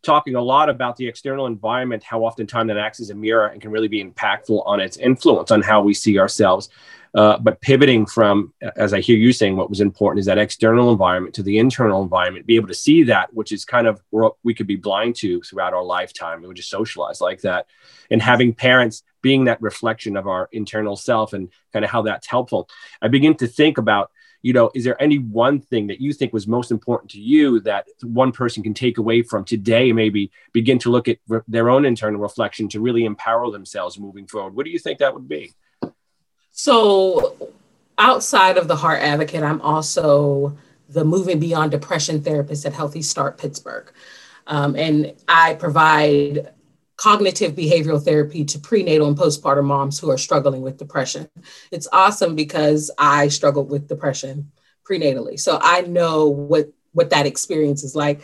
talking 0.02 0.36
a 0.36 0.42
lot 0.42 0.70
about 0.70 0.96
the 0.96 1.08
external 1.08 1.46
environment, 1.46 2.04
how 2.04 2.22
oftentimes 2.22 2.68
that 2.70 2.78
acts 2.78 3.00
as 3.00 3.10
a 3.10 3.16
mirror 3.16 3.48
and 3.48 3.62
can 3.62 3.72
really 3.72 3.88
be 3.88 4.04
impactful 4.04 4.66
on 4.66 4.80
its 4.80 4.98
influence 4.98 5.52
on 5.52 5.62
how 5.62 5.82
we 5.82 5.94
see 5.94 6.18
ourselves. 6.20 6.70
Uh, 7.16 7.38
but 7.40 7.60
pivoting 7.60 8.06
from, 8.06 8.54
as 8.76 8.94
I 8.94 9.00
hear 9.00 9.18
you 9.18 9.34
saying, 9.34 9.58
what 9.58 9.70
was 9.70 9.82
important 9.82 10.20
is 10.20 10.28
that 10.28 10.38
external 10.38 10.92
environment 10.92 11.34
to 11.36 11.44
the 11.44 11.58
internal 11.58 12.04
environment, 12.04 12.46
be 12.46 12.56
able 12.56 12.68
to 12.68 12.74
see 12.76 13.04
that, 13.04 13.34
which 13.34 13.52
is 13.52 13.66
kind 13.66 13.88
of 13.88 14.00
what 14.12 14.36
we 14.44 14.54
could 14.54 14.68
be 14.68 14.76
blind 14.76 15.16
to 15.18 15.42
throughout 15.42 15.74
our 15.74 15.84
lifetime. 15.84 16.44
We 16.44 16.54
just 16.54 16.70
socialize 16.70 17.20
like 17.20 17.42
that. 17.42 17.66
And 18.12 18.22
having 18.22 18.54
parents 18.54 19.04
being 19.22 19.46
that 19.46 19.62
reflection 19.62 20.18
of 20.18 20.28
our 20.28 20.50
internal 20.52 20.96
self 20.96 21.34
and 21.34 21.50
kind 21.74 21.84
of 21.84 21.90
how 21.90 22.04
that's 22.04 22.28
helpful. 22.28 22.70
I 23.02 23.08
begin 23.08 23.36
to 23.38 23.48
think 23.48 23.80
about, 23.80 24.12
you 24.42 24.54
know, 24.54 24.72
is 24.74 24.84
there 24.84 25.02
any 25.02 25.18
one 25.18 25.60
thing 25.60 25.88
that 25.88 26.00
you 26.00 26.14
think 26.14 26.32
was 26.32 26.48
most 26.48 26.72
important 26.72 27.12
to 27.12 27.20
you 27.20 27.60
that 27.62 27.88
one 28.02 28.32
person 28.32 28.64
can 28.64 28.74
take 28.74 28.98
away 28.98 29.22
from 29.22 29.44
today, 29.44 29.92
maybe 29.92 30.32
begin 30.54 30.80
to 30.80 30.90
look 30.90 31.08
at 31.08 31.18
re- 31.28 31.42
their 31.48 31.70
own 31.70 31.86
internal 31.86 32.22
reflection 32.22 32.70
to 32.70 32.80
really 32.80 33.06
empower 33.06 33.52
themselves 33.52 34.00
moving 34.00 34.28
forward? 34.28 34.56
What 34.56 34.66
do 34.66 34.72
you 34.72 34.80
think 34.80 35.00
that 35.00 35.14
would 35.14 35.28
be? 35.28 35.54
So, 36.52 37.52
outside 37.98 38.58
of 38.58 38.68
the 38.68 38.76
Heart 38.76 39.02
Advocate, 39.02 39.44
I'm 39.44 39.62
also 39.62 40.58
the 40.88 41.06
Moving 41.06 41.40
Beyond 41.40 41.72
Depression 41.72 42.22
therapist 42.22 42.66
at 42.66 42.74
Healthy 42.74 43.02
Start 43.02 43.38
Pittsburgh. 43.38 43.92
Um, 44.48 44.76
and 44.76 45.14
I 45.28 45.54
provide 45.56 46.54
cognitive 47.00 47.54
behavioral 47.56 48.04
therapy 48.04 48.44
to 48.44 48.60
prenatal 48.60 49.08
and 49.08 49.18
postpartum 49.18 49.64
moms 49.64 49.98
who 49.98 50.12
are 50.12 50.18
struggling 50.18 50.62
with 50.62 50.78
depression. 50.78 51.30
It's 51.72 51.88
awesome 51.94 52.36
because 52.36 52.92
I 52.98 53.30
struggled 53.30 53.70
with 53.70 53.88
depression 53.88 54.52
prenatally. 54.88 55.40
So 55.40 55.60
I 55.62 55.82
know 55.82 56.28
what 56.28 56.74
what 56.92 57.12
that 57.12 57.26
experience 57.26 57.84
is 57.84 57.96
like. 57.96 58.22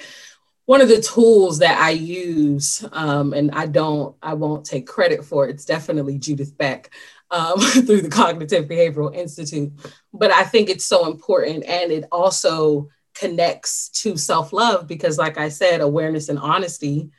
One 0.65 0.81
of 0.81 0.89
the 0.89 0.99
tools 0.99 1.59
that 1.59 1.79
I 1.79 1.91
use, 1.91 2.83
um, 2.91 3.33
and 3.33 3.51
I 3.51 3.67
don't, 3.67 4.15
I 4.21 4.33
won't 4.33 4.65
take 4.65 4.87
credit 4.87 5.23
for 5.23 5.47
it, 5.47 5.51
it's 5.51 5.63
definitely 5.63 6.17
Judith 6.17 6.57
Beck 6.57 6.89
um, 7.29 7.59
through 7.59 8.01
the 8.01 8.09
Cognitive 8.09 8.65
Behavioral 8.65 9.15
Institute. 9.15 9.71
But 10.11 10.31
I 10.31 10.43
think 10.43 10.69
it's 10.69 10.85
so 10.85 11.05
important. 11.05 11.63
And 11.65 11.91
it 11.91 12.05
also 12.11 12.89
connects 13.13 13.89
to 14.01 14.17
self 14.17 14.51
love 14.51 14.85
because, 14.85 15.17
like 15.17 15.37
I 15.37 15.47
said, 15.49 15.79
awareness 15.79 16.27
and 16.27 16.39
honesty 16.39 17.11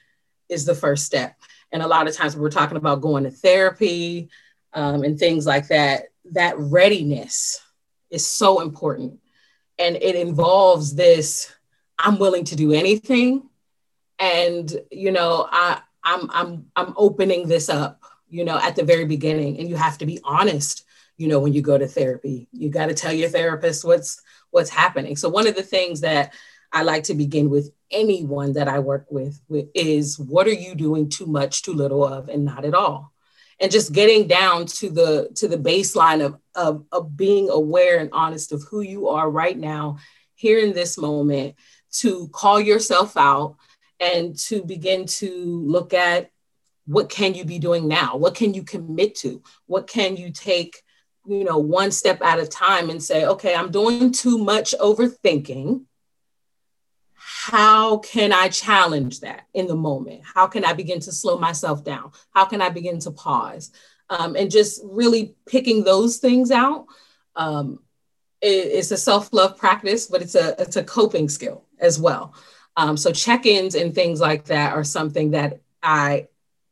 is 0.49 0.65
the 0.65 0.75
first 0.75 1.05
step. 1.05 1.37
And 1.73 1.83
a 1.83 1.87
lot 1.89 2.09
of 2.09 2.15
times 2.15 2.37
we're 2.37 2.51
talking 2.51 2.77
about 2.77 3.01
going 3.01 3.25
to 3.25 3.31
therapy 3.31 4.29
um, 4.73 5.03
and 5.03 5.19
things 5.19 5.47
like 5.47 5.69
that, 5.69 6.09
that 6.33 6.59
readiness 6.59 7.61
is 8.11 8.27
so 8.27 8.61
important. 8.61 9.19
And 9.79 9.97
it 9.97 10.15
involves 10.15 10.95
this 10.95 11.53
I'm 11.99 12.19
willing 12.19 12.45
to 12.45 12.57
do 12.57 12.73
anything. 12.73 13.49
And, 14.19 14.71
you 14.91 15.13
know, 15.13 15.49
I, 15.51 15.81
I'm, 16.05 16.31
I'm, 16.31 16.67
I'm 16.77 16.95
opening 16.97 17.49
this 17.49 17.69
up 17.69 18.03
you 18.29 18.45
know, 18.45 18.59
at 18.59 18.77
the 18.77 18.85
very 18.85 19.05
beginning. 19.05 19.59
And 19.59 19.69
you 19.69 19.77
have 19.77 19.99
to 19.99 20.07
be 20.07 20.21
honest, 20.25 20.85
you 21.17 21.29
know, 21.29 21.41
when 21.41 21.53
you 21.53 21.63
go 21.63 21.79
to 21.79 21.87
therapy. 21.87 22.49
You 22.53 22.69
got 22.69 22.87
to 22.87 22.95
tell 22.95 23.13
your 23.13 23.29
therapist 23.29 23.85
what's 23.85 24.21
what's 24.51 24.71
happening. 24.71 25.17
So 25.17 25.29
one 25.29 25.47
of 25.47 25.55
the 25.55 25.63
things 25.63 26.01
that 26.01 26.33
I 26.73 26.83
like 26.83 27.05
to 27.05 27.15
begin 27.15 27.51
with 27.51 27.71
anyone 27.91 28.53
that 28.55 28.69
I 28.69 28.79
work 28.79 29.07
with, 29.11 29.41
with 29.49 29.69
is 29.75 30.19
what 30.19 30.47
are 30.47 30.53
you 30.53 30.75
doing 30.75 31.09
too 31.09 31.27
much, 31.27 31.63
too 31.63 31.73
little 31.73 32.05
of, 32.05 32.29
and 32.29 32.45
not 32.45 32.65
at 32.65 32.75
all? 32.75 33.13
And 33.61 33.73
just 33.73 33.93
getting 33.93 34.27
down 34.27 34.67
to 34.67 34.91
the 34.91 35.31
to 35.37 35.49
the 35.49 35.57
baseline 35.57 36.25
of, 36.25 36.39
of, 36.55 36.85
of 36.93 37.17
being 37.17 37.49
aware 37.49 37.99
and 37.99 38.11
honest 38.13 38.53
of 38.53 38.63
who 38.71 38.83
you 38.83 39.09
are 39.09 39.31
right 39.31 39.57
now, 39.57 39.99
here 40.35 40.59
in 40.59 40.75
this 40.75 40.99
moment, 40.99 41.55
to 42.01 42.29
call 42.29 42.61
yourself 42.61 43.17
out 43.17 43.57
and 43.99 44.39
to 44.39 44.63
begin 44.63 45.07
to 45.07 45.63
look 45.65 45.95
at 45.95 46.31
what 46.87 47.09
can 47.09 47.35
you 47.35 47.45
be 47.45 47.59
doing 47.59 47.89
now? 47.89 48.17
What 48.17 48.35
can 48.35 48.55
you 48.55 48.63
commit 48.63 49.17
to? 49.17 49.43
What 49.67 49.87
can 49.87 50.17
you 50.17 50.31
take, 50.31 50.83
you 51.27 51.45
know, 51.45 51.59
one 51.59 51.91
step 51.91 52.23
at 52.23 52.39
a 52.39 52.47
time 52.47 52.91
and 52.91 53.03
say, 53.03 53.27
okay, 53.27 53.55
I'm 53.55 53.71
doing 53.71 54.13
too 54.13 54.39
much 54.39 54.75
overthinking. 54.81 55.85
How 57.47 57.99
can 57.99 58.33
I 58.33 58.49
challenge 58.49 59.21
that 59.21 59.47
in 59.55 59.69
the 59.69 59.77
moment? 59.77 60.23
How 60.25 60.49
can 60.49 60.65
I 60.65 60.73
begin 60.73 60.99
to 60.99 61.13
slow 61.13 61.39
myself 61.39 61.85
down? 61.85 62.11
How 62.35 62.45
can 62.45 62.61
I 62.61 62.71
begin 62.71 62.99
to 63.01 63.13
pause? 63.13 63.71
Um, 64.11 64.35
and 64.35 64.51
just 64.51 64.81
really 64.85 65.37
picking 65.47 65.85
those 65.85 66.17
things 66.17 66.51
out. 66.51 66.87
Um, 67.37 67.79
it, 68.41 68.47
it's 68.49 68.91
a 68.91 68.97
self-love 68.97 69.59
practice, 69.59 70.09
but 70.09 70.23
it's 70.23 70.35
a 70.35 70.61
it's 70.61 70.75
a 70.75 70.83
coping 70.83 71.29
skill 71.29 71.65
as 71.79 72.01
well. 72.01 72.35
Um, 72.77 72.97
so 72.97 73.13
check-ins 73.13 73.77
and 73.77 73.95
things 73.95 74.21
like 74.21 74.47
that 74.47 74.73
are 74.73 74.83
something 74.83 75.31
that 75.31 75.61
I 75.85 76.27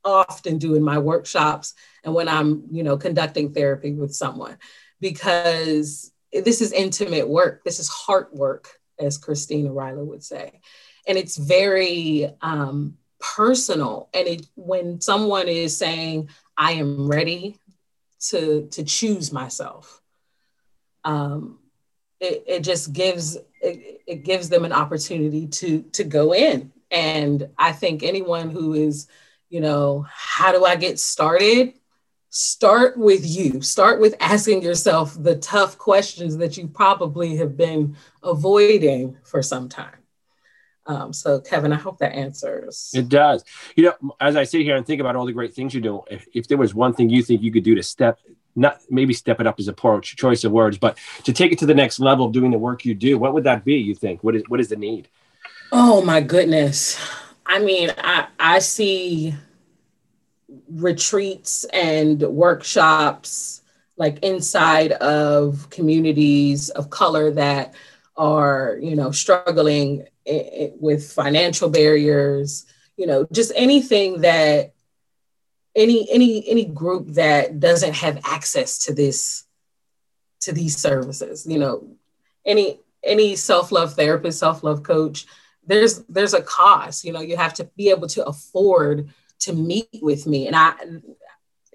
often 0.04 0.58
do 0.58 0.74
in 0.74 0.82
my 0.82 0.98
workshops 0.98 1.74
and 2.02 2.12
when 2.12 2.28
I'm, 2.28 2.64
you 2.72 2.82
know, 2.82 2.96
conducting 2.96 3.54
therapy 3.54 3.92
with 3.92 4.12
someone 4.12 4.58
because 5.00 6.10
this 6.32 6.60
is 6.60 6.72
intimate 6.72 7.28
work. 7.28 7.62
This 7.62 7.78
is 7.78 7.88
heart 7.88 8.34
work, 8.34 8.80
as 8.98 9.18
Christine 9.18 9.66
Arylo 9.66 10.04
would 10.06 10.22
say. 10.22 10.60
And 11.06 11.18
it's 11.18 11.36
very 11.36 12.32
um, 12.40 12.96
personal. 13.20 14.08
And 14.14 14.26
it, 14.26 14.46
when 14.54 15.00
someone 15.00 15.48
is 15.48 15.76
saying, 15.76 16.28
I 16.56 16.72
am 16.72 17.08
ready 17.08 17.58
to, 18.28 18.68
to 18.70 18.84
choose 18.84 19.32
myself, 19.32 20.00
um, 21.04 21.58
it, 22.20 22.44
it 22.46 22.60
just 22.60 22.92
gives 22.92 23.36
it, 23.60 24.02
it 24.06 24.24
gives 24.24 24.48
them 24.48 24.64
an 24.64 24.72
opportunity 24.72 25.46
to 25.46 25.82
to 25.92 26.04
go 26.04 26.32
in. 26.32 26.72
And 26.90 27.48
I 27.58 27.72
think 27.72 28.02
anyone 28.02 28.50
who 28.50 28.72
is 28.72 29.08
you 29.54 29.60
know, 29.60 30.04
how 30.10 30.50
do 30.50 30.64
I 30.64 30.74
get 30.74 30.98
started? 30.98 31.74
Start 32.36 32.96
with 32.96 33.24
you. 33.24 33.62
Start 33.62 34.00
with 34.00 34.16
asking 34.18 34.60
yourself 34.62 35.16
the 35.22 35.36
tough 35.36 35.78
questions 35.78 36.36
that 36.38 36.56
you 36.56 36.66
probably 36.66 37.36
have 37.36 37.56
been 37.56 37.96
avoiding 38.24 39.16
for 39.22 39.40
some 39.40 39.68
time. 39.68 39.98
Um, 40.84 41.12
so, 41.12 41.38
Kevin, 41.38 41.72
I 41.72 41.76
hope 41.76 41.98
that 41.98 42.12
answers. 42.12 42.90
It 42.92 43.08
does. 43.08 43.44
You 43.76 43.84
know, 43.84 44.16
as 44.20 44.34
I 44.34 44.42
sit 44.42 44.62
here 44.62 44.74
and 44.74 44.84
think 44.84 45.00
about 45.00 45.14
all 45.14 45.26
the 45.26 45.32
great 45.32 45.54
things 45.54 45.74
you 45.74 45.80
do, 45.80 46.02
if, 46.10 46.26
if 46.34 46.48
there 46.48 46.58
was 46.58 46.74
one 46.74 46.92
thing 46.92 47.08
you 47.08 47.22
think 47.22 47.40
you 47.40 47.52
could 47.52 47.62
do 47.62 47.76
to 47.76 47.84
step 47.84 48.18
not 48.56 48.80
maybe 48.90 49.14
step 49.14 49.40
it 49.40 49.46
up 49.46 49.60
as 49.60 49.68
a 49.68 49.72
poor 49.72 50.00
choice 50.00 50.42
of 50.42 50.50
words, 50.50 50.76
but 50.76 50.98
to 51.22 51.32
take 51.32 51.52
it 51.52 51.60
to 51.60 51.66
the 51.66 51.74
next 51.74 52.00
level 52.00 52.26
of 52.26 52.32
doing 52.32 52.50
the 52.50 52.58
work 52.58 52.84
you 52.84 52.94
do, 52.94 53.16
what 53.16 53.32
would 53.32 53.44
that 53.44 53.64
be? 53.64 53.76
You 53.76 53.94
think? 53.94 54.24
What 54.24 54.34
is 54.34 54.42
what 54.48 54.58
is 54.58 54.70
the 54.70 54.76
need? 54.76 55.06
Oh 55.70 56.02
my 56.04 56.20
goodness. 56.20 56.98
I 57.46 57.60
mean, 57.60 57.92
I 57.96 58.26
I 58.40 58.58
see 58.58 59.34
retreats 60.68 61.64
and 61.72 62.20
workshops 62.22 63.62
like 63.96 64.18
inside 64.24 64.92
of 64.92 65.68
communities 65.70 66.70
of 66.70 66.90
color 66.90 67.30
that 67.30 67.74
are 68.16 68.78
you 68.80 68.96
know 68.96 69.10
struggling 69.10 70.06
with 70.80 71.12
financial 71.12 71.68
barriers 71.68 72.66
you 72.96 73.06
know 73.06 73.26
just 73.32 73.52
anything 73.56 74.20
that 74.20 74.72
any 75.74 76.08
any 76.10 76.48
any 76.48 76.64
group 76.64 77.08
that 77.08 77.60
doesn't 77.60 77.94
have 77.94 78.20
access 78.24 78.78
to 78.78 78.94
this 78.94 79.44
to 80.40 80.52
these 80.52 80.76
services 80.76 81.46
you 81.46 81.58
know 81.58 81.88
any 82.44 82.78
any 83.02 83.36
self-love 83.36 83.94
therapist 83.94 84.38
self-love 84.38 84.82
coach 84.82 85.26
there's 85.66 86.04
there's 86.04 86.34
a 86.34 86.42
cost 86.42 87.04
you 87.04 87.12
know 87.12 87.20
you 87.20 87.36
have 87.36 87.54
to 87.54 87.64
be 87.76 87.90
able 87.90 88.06
to 88.06 88.24
afford 88.26 89.10
to 89.40 89.52
meet 89.52 89.88
with 90.02 90.26
me. 90.26 90.46
And 90.46 90.56
i 90.56 90.74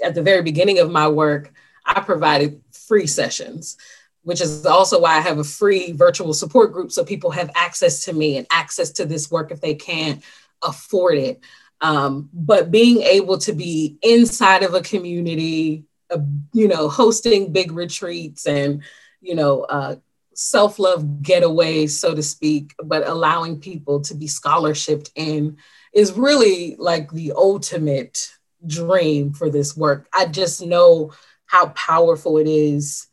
at 0.02 0.16
the 0.16 0.24
very 0.24 0.42
beginning 0.42 0.80
of 0.80 0.90
my 0.90 1.10
work 1.10 1.52
i 1.86 2.00
provided 2.00 2.62
free 2.72 3.06
sessions 3.06 3.76
which 4.24 4.40
is 4.40 4.66
also 4.66 5.02
why 5.02 5.18
i 5.18 5.20
have 5.20 5.40
a 5.40 5.44
free 5.44 5.92
virtual 5.92 6.34
support 6.34 6.72
group 6.72 6.90
so 6.90 7.04
people 7.04 7.32
have 7.32 7.52
access 7.54 8.06
to 8.06 8.14
me 8.14 8.38
and 8.38 8.48
access 8.50 8.92
to 8.92 9.06
this 9.06 9.30
work 9.30 9.52
if 9.52 9.60
they 9.60 9.76
can't 9.76 10.24
afford 10.62 11.18
it. 11.18 11.44
Um, 11.82 12.30
but 12.34 12.72
being 12.72 13.02
able 13.02 13.38
to 13.40 13.54
be 13.54 13.98
inside 14.02 14.64
of 14.64 14.74
a 14.74 14.82
community, 14.82 15.86
uh, 16.12 16.20
you 16.54 16.68
know, 16.68 16.90
hosting 16.90 17.54
big 17.54 17.72
retreats 17.72 18.46
and, 18.48 18.84
you 19.22 19.36
know, 19.36 19.62
uh, 19.62 19.96
self 20.34 20.80
love 20.80 21.04
getaways, 21.22 21.92
so 21.92 22.14
to 22.14 22.24
speak, 22.24 22.76
but 22.84 23.08
allowing 23.08 23.60
people 23.60 24.02
to 24.02 24.16
be 24.16 24.28
scholarshiped 24.28 25.12
in 25.16 25.58
is 25.94 26.14
really 26.14 26.76
like 26.78 27.12
the 27.12 27.34
ultimate 27.36 28.32
dream 28.66 29.34
for 29.34 29.50
this 29.50 29.76
work. 29.76 30.08
I 30.14 30.26
just 30.26 30.66
know 30.66 31.14
how 31.46 31.70
powerful 31.70 32.38
it 32.38 32.48
is 32.48 33.08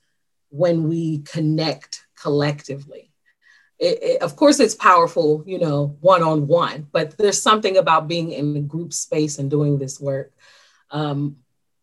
when 0.51 0.89
we 0.89 1.19
connect 1.19 2.07
collectively 2.21 3.11
it, 3.79 4.03
it, 4.03 4.23
of 4.23 4.37
course 4.37 4.59
it's 4.61 4.75
powerful 4.75 5.43
you 5.47 5.59
know 5.59 5.97
one 6.01 6.23
on 6.23 6.47
one 6.47 6.87
but 6.93 7.17
there's 7.19 7.41
something 7.41 7.77
about 7.77 8.09
being 8.09 8.33
in 8.33 8.55
the 8.55 8.61
group 8.61 8.93
space 8.93 9.39
and 9.39 9.51
doing 9.51 9.79
this 9.79 10.01
work 10.01 10.33
um, 10.91 11.37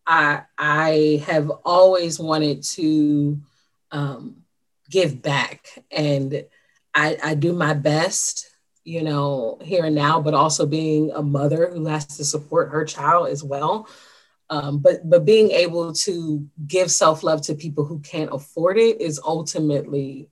i 0.06 0.42
i 0.58 1.22
have 1.26 1.50
always 1.64 2.18
wanted 2.18 2.62
to 2.62 3.38
um, 3.92 4.36
give 4.90 5.22
back 5.22 5.68
and 5.90 6.44
I, 6.96 7.16
I 7.22 7.34
do 7.34 7.52
my 7.52 7.74
best 7.74 8.50
you 8.84 9.02
know 9.02 9.58
here 9.62 9.84
and 9.84 9.94
now 9.94 10.20
but 10.20 10.34
also 10.34 10.66
being 10.66 11.10
a 11.12 11.22
mother 11.22 11.70
who 11.72 11.86
has 11.86 12.06
to 12.06 12.24
support 12.24 12.70
her 12.70 12.84
child 12.84 13.28
as 13.28 13.42
well 13.42 13.88
um, 14.50 14.78
but 14.78 15.08
but 15.08 15.24
being 15.24 15.50
able 15.50 15.92
to 15.92 16.46
give 16.66 16.90
self-love 16.90 17.40
to 17.42 17.54
people 17.54 17.84
who 17.84 17.98
can't 18.00 18.32
afford 18.32 18.76
it 18.78 19.00
is 19.00 19.20
ultimately 19.24 20.28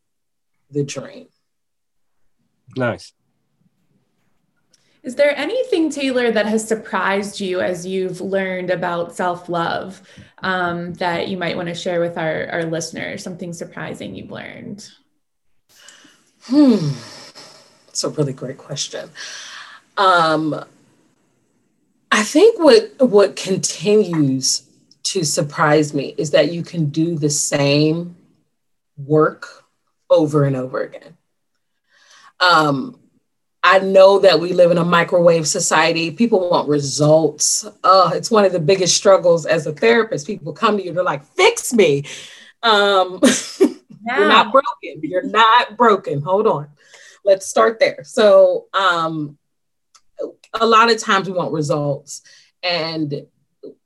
the 0.71 0.85
dream 0.85 1.27
Nice. 2.77 3.13
Is 5.03 5.17
there 5.17 5.37
anything, 5.37 5.91
Ta'lor, 5.91 6.31
that 6.31 6.47
has 6.47 6.67
surprised 6.67 7.41
you 7.41 7.61
as 7.61 7.85
you've 7.85 8.21
learned 8.21 8.71
about 8.71 9.15
self 9.15 9.49
love 9.49 10.01
um, 10.39 10.95
that 10.95 11.29
you 11.29 11.37
might 11.37 11.57
want 11.57 11.69
to 11.69 11.75
share 11.75 12.01
with 12.01 12.17
our, 12.17 12.47
our 12.51 12.65
listeners? 12.65 13.23
Something 13.23 13.53
surprising 13.53 14.15
you've 14.15 14.31
learned? 14.31 14.89
Hmm. 16.45 16.91
It's 17.93 18.05
a 18.05 18.09
really 18.09 18.33
great 18.33 18.57
question. 18.57 19.11
Um, 19.99 20.65
I 22.11 22.23
think 22.23 22.59
what 22.59 22.91
what 22.99 23.37
continues 23.37 24.63
to 25.03 25.25
surprise 25.25 25.93
me 25.93 26.15
is 26.17 26.31
that 26.31 26.53
you 26.53 26.63
can 26.63 26.87
do 26.87 27.19
the 27.19 27.29
same 27.29 28.17
work 28.97 29.65
over 30.09 30.45
and 30.45 30.57
over 30.57 30.81
again. 30.81 31.19
Um, 32.41 32.99
I 33.63 33.81
know 33.81 34.19
that 34.21 34.41
we 34.41 34.55
live 34.55 34.71
in 34.71 34.79
a 34.79 34.85
microwave 34.85 35.47
society. 35.47 36.11
People 36.11 36.49
want 36.49 36.69
results. 36.69 37.67
Uh, 37.85 38.11
it's 38.15 38.31
one 38.31 38.47
of 38.47 38.53
the 38.53 38.59
biggest 38.59 38.97
struggles 38.97 39.45
as 39.45 39.67
a 39.67 39.73
therapist. 39.73 40.27
People 40.27 40.55
come 40.55 40.79
to 40.79 40.83
you, 40.83 40.95
they're 40.95 41.05
like, 41.05 41.25
fix 41.37 41.75
me. 41.75 42.05
Um. 42.63 43.21
You're 44.05 44.29
not 44.29 44.53
broken. 44.53 45.01
You're 45.03 45.23
not 45.23 45.77
broken. 45.77 46.23
Hold 46.23 46.47
on. 46.47 46.69
Let's 47.25 47.47
start 47.47 47.79
there. 47.79 48.05
So, 48.05 48.67
um, 48.75 49.39
a 50.55 50.67
lot 50.67 50.91
of 50.91 50.99
times 50.99 51.29
we 51.29 51.35
want 51.35 51.53
results. 51.53 52.23
And 52.63 53.27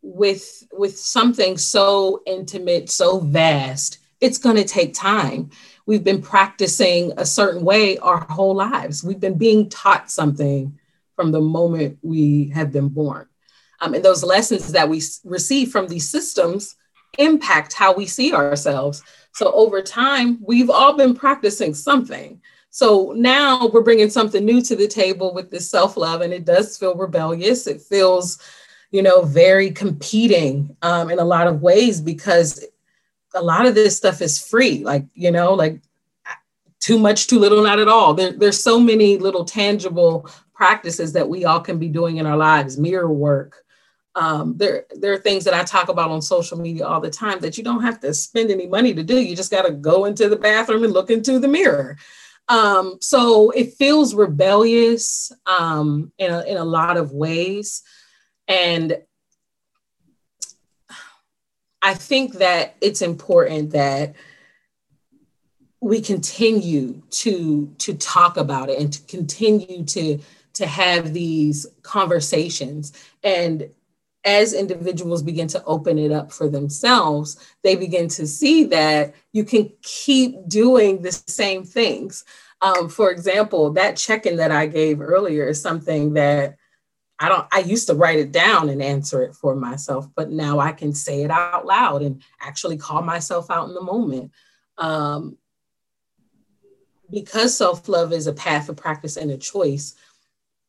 with 0.03 0.67
with 0.73 0.99
something 0.99 1.57
so 1.59 2.23
intimate, 2.27 2.91
so 2.91 3.21
vast, 3.21 3.99
it's 4.21 4.39
going 4.39 4.57
to 4.57 4.65
take 4.65 4.95
time 4.95 5.51
we've 5.87 6.05
been 6.05 6.21
practicing 6.21 7.13
a 7.17 7.25
certain 7.25 7.65
way 7.65 7.97
our 7.99 8.19
whole 8.29 8.55
lives. 8.55 9.03
We've 9.03 9.21
been 9.21 9.39
being 9.39 9.71
taught 9.71 10.11
something 10.11 10.79
from 11.15 11.33
the 11.33 11.41
moment 11.41 11.99
we 12.03 12.49
have 12.51 12.73
been 12.73 12.89
born. 12.89 13.27
Um, 13.81 13.95
and 13.95 14.05
those 14.05 14.25
lessons 14.25 14.73
that 14.73 14.89
we 14.89 15.01
receive 15.25 15.71
from 15.71 15.87
these 15.87 16.09
systems 16.09 16.77
impact 17.19 17.73
how 17.73 17.95
we 17.95 18.07
see 18.07 18.35
ourselves. 18.35 19.03
So 19.33 19.53
over 19.53 19.81
time, 19.81 20.39
we've 20.43 20.71
all 20.71 20.97
been 20.97 21.15
practicing 21.15 21.73
something. 21.73 22.41
So 22.77 23.15
now 23.17 23.69
we're 23.69 23.81
bringing 23.81 24.11
something 24.11 24.45
new 24.45 24.61
to 24.61 24.77
the 24.77 24.87
table 24.87 25.33
with 25.33 25.51
this 25.51 25.71
self 25.71 25.97
love, 25.97 26.21
and 26.21 26.31
it 26.31 26.45
does 26.45 26.77
feel 26.77 26.95
rebellious. 26.95 27.67
It 27.67 27.81
feels, 27.81 28.39
you 28.91 29.01
know, 29.01 29.23
very 29.23 29.71
competing 29.71 30.77
um, 30.83 31.09
in 31.09 31.19
a 31.19 31.25
lot 31.25 31.47
of 31.47 31.63
ways 31.63 32.03
because 32.03 32.63
a 33.35 33.41
lot 33.41 33.65
of 33.65 33.75
this 33.75 33.97
stuff 33.97 34.21
is 34.21 34.39
free 34.39 34.85
like 34.85 35.05
you 35.15 35.31
know 35.31 35.53
like 35.53 35.81
too 36.81 36.99
much 36.99 37.27
too 37.27 37.39
little 37.39 37.63
not 37.63 37.79
at 37.79 37.89
all 37.89 38.15
there, 38.15 38.33
there's 38.33 38.63
so 38.63 38.81
many 38.81 39.19
little 39.19 39.45
tangible 39.45 40.27
practices 40.55 41.13
that 41.13 41.29
we 41.29 41.45
all 41.45 41.61
can 41.61 41.79
be 41.79 41.89
doing 41.89 42.17
in 42.17 42.25
our 42.25 42.37
lives 42.37 42.79
mirror 42.79 43.13
work 43.13 43.67
um, 44.15 44.57
there, 44.57 44.87
there 44.95 45.13
are 45.13 45.19
things 45.19 45.45
that 45.45 45.53
I 45.53 45.63
talk 45.65 45.91
about 45.91 46.11
on 46.11 46.23
social 46.23 46.57
media 46.57 46.87
all 46.87 47.03
the 47.03 47.11
time 47.11 47.41
that 47.41 47.59
you 47.59 47.65
don't 47.65 47.83
have 47.83 48.01
to 48.01 48.15
spend 48.15 48.51
any 48.51 48.67
money 48.67 48.95
to 48.95 49.03
do. 49.03 49.21
You 49.21 49.37
just 49.37 49.51
got 49.51 49.67
to 49.67 49.73
go 49.73 50.07
into 50.07 50.31
the 50.31 50.37
bathroom 50.37 50.85
and 50.85 50.95
look 50.95 51.11
into 51.11 51.39
the 51.39 51.49
mirror. 51.49 51.99
Um, 52.49 52.99
so 53.01 53.51
it 53.51 53.75
feels 53.75 54.15
rebellious 54.15 55.33
um, 55.47 56.13
in, 56.19 56.33
a, 56.33 56.43
in 56.43 56.57
a 56.57 56.65
lot 56.65 56.97
of 56.97 57.13
ways. 57.13 57.83
And 58.47 58.99
I 61.83 61.95
think 61.95 62.35
that 62.35 62.77
it's 62.81 63.03
important 63.03 63.71
that 63.73 64.15
we 65.81 66.01
continue 66.01 67.03
to 67.11 67.73
to 67.79 67.95
talk 67.95 68.37
about 68.37 68.71
it 68.71 68.79
and 68.81 68.93
to 68.93 69.03
continue 69.03 69.85
to 69.85 70.19
to 70.55 70.67
have 70.67 71.13
these 71.13 71.67
conversations 71.83 72.93
and 73.23 73.69
as 74.27 74.53
individuals 74.53 75.23
begin 75.23 75.49
to 75.49 75.65
open 75.65 75.99
it 75.99 76.13
up 76.13 76.31
for 76.31 76.49
themselves 76.49 77.37
they 77.63 77.77
begin 77.77 78.09
to 78.09 78.27
see 78.27 78.65
that 78.65 79.15
you 79.33 79.45
can 79.45 79.73
keep 79.83 80.37
doing 80.49 81.01
the 81.01 81.13
same 81.13 81.65
things 81.65 82.25
um, 82.61 82.89
for 82.89 83.11
example 83.11 83.73
that 83.73 83.97
check-in 83.97 84.37
that 84.37 84.51
i 84.51 84.67
gave 84.67 85.01
earlier 85.01 85.49
is 85.49 85.61
something 85.61 86.13
that 86.13 86.57
I 87.19 87.31
don't, 87.31 87.47
I 87.51 87.61
used 87.61 87.87
to 87.87 87.95
write 87.95 88.19
it 88.19 88.31
down 88.31 88.69
and 88.69 88.83
answer 88.83 89.23
it 89.23 89.35
for 89.35 89.55
myself, 89.57 90.07
but 90.15 90.31
now 90.31 90.59
I 90.59 90.73
can 90.73 90.93
say 90.93 91.23
it 91.23 91.31
out 91.31 91.65
loud 91.65 92.03
and 92.03 92.23
actually 92.43 92.77
call 92.77 93.01
myself 93.01 93.51
out 93.51 93.69
in 93.69 93.75
the 93.75 93.83
moment. 93.83 94.33
Um, 94.77 95.39
because 97.11 97.57
self 97.57 97.89
love 97.89 98.13
is 98.13 98.27
a 98.27 98.33
path 98.33 98.69
of 98.69 98.77
practice 98.77 99.17
and 99.17 99.31
a 99.31 99.39
choice, 99.39 99.95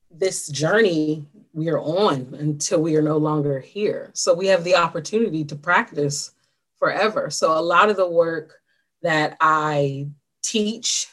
this 0.10 0.48
journey 0.48 1.26
we 1.54 1.70
are 1.70 1.80
on 1.80 2.36
until 2.40 2.82
we 2.82 2.96
are 2.96 3.02
no 3.02 3.18
longer 3.18 3.60
here. 3.60 4.12
So 4.14 4.34
we 4.34 4.48
have 4.48 4.64
the 4.64 4.76
opportunity 4.76 5.44
to 5.46 5.56
practice 5.56 6.32
forever. 6.78 7.30
So 7.30 7.58
a 7.58 7.62
lot 7.62 7.90
of 7.90 7.98
the 7.98 8.10
work 8.10 8.62
that 9.02 9.38
I 9.40 10.08
teach 10.44 11.08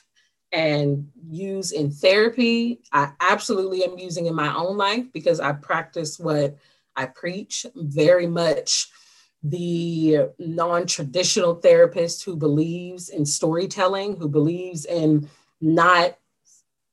and 0.52 1.08
use 1.28 1.72
in 1.72 1.90
therapy. 1.90 2.80
I 2.92 3.12
absolutely 3.20 3.84
am 3.84 3.98
using 3.98 4.26
in 4.26 4.34
my 4.34 4.54
own 4.54 4.76
life 4.76 5.06
because 5.12 5.40
I 5.40 5.52
practice 5.52 6.18
what 6.18 6.56
I 6.94 7.06
preach 7.06 7.66
very 7.74 8.28
much 8.28 8.88
the 9.42 10.28
non-traditional 10.38 11.56
therapist 11.56 12.24
who 12.24 12.36
believes 12.36 13.08
in 13.08 13.26
storytelling, 13.26 14.16
who 14.16 14.28
believes 14.28 14.84
in 14.86 15.28
not, 15.60 16.16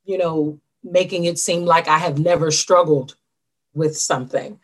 you 0.03 0.17
know, 0.17 0.59
making 0.83 1.25
it 1.25 1.37
seem 1.37 1.63
like 1.63 1.87
I 1.87 1.99
have 1.99 2.17
never 2.17 2.49
struggled 2.51 3.15
with 3.73 3.97
something. 3.97 4.59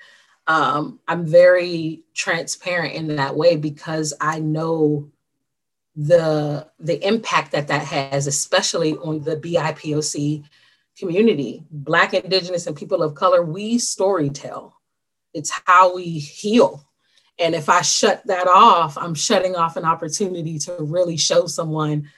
Um, 0.47 0.99
I'm 1.07 1.25
very 1.25 2.03
transparent 2.13 2.93
in 2.93 3.15
that 3.17 3.35
way 3.35 3.57
because 3.57 4.13
I 4.21 4.39
know 4.39 5.09
the 5.95 6.67
the 6.79 7.05
impact 7.05 7.51
that 7.51 7.67
that 7.67 7.83
has, 7.85 8.27
especially 8.27 8.93
on 8.97 9.21
the 9.21 9.35
BIPOC 9.35 10.43
community, 10.97 11.63
Black, 11.71 12.13
Indigenous, 12.13 12.67
and 12.67 12.75
people 12.75 13.03
of 13.03 13.15
color. 13.15 13.43
We 13.43 13.77
story 13.79 14.29
tell. 14.29 14.75
It's 15.33 15.51
how 15.65 15.95
we 15.95 16.05
heal. 16.19 16.83
And 17.39 17.53
if 17.53 17.69
I 17.69 17.81
shut 17.81 18.25
that 18.25 18.47
off, 18.47 18.97
I'm 18.97 19.13
shutting 19.13 19.55
off 19.55 19.75
an 19.75 19.85
opportunity 19.85 20.57
to 20.59 20.75
really 20.79 21.17
show 21.17 21.45
someone 21.45 22.09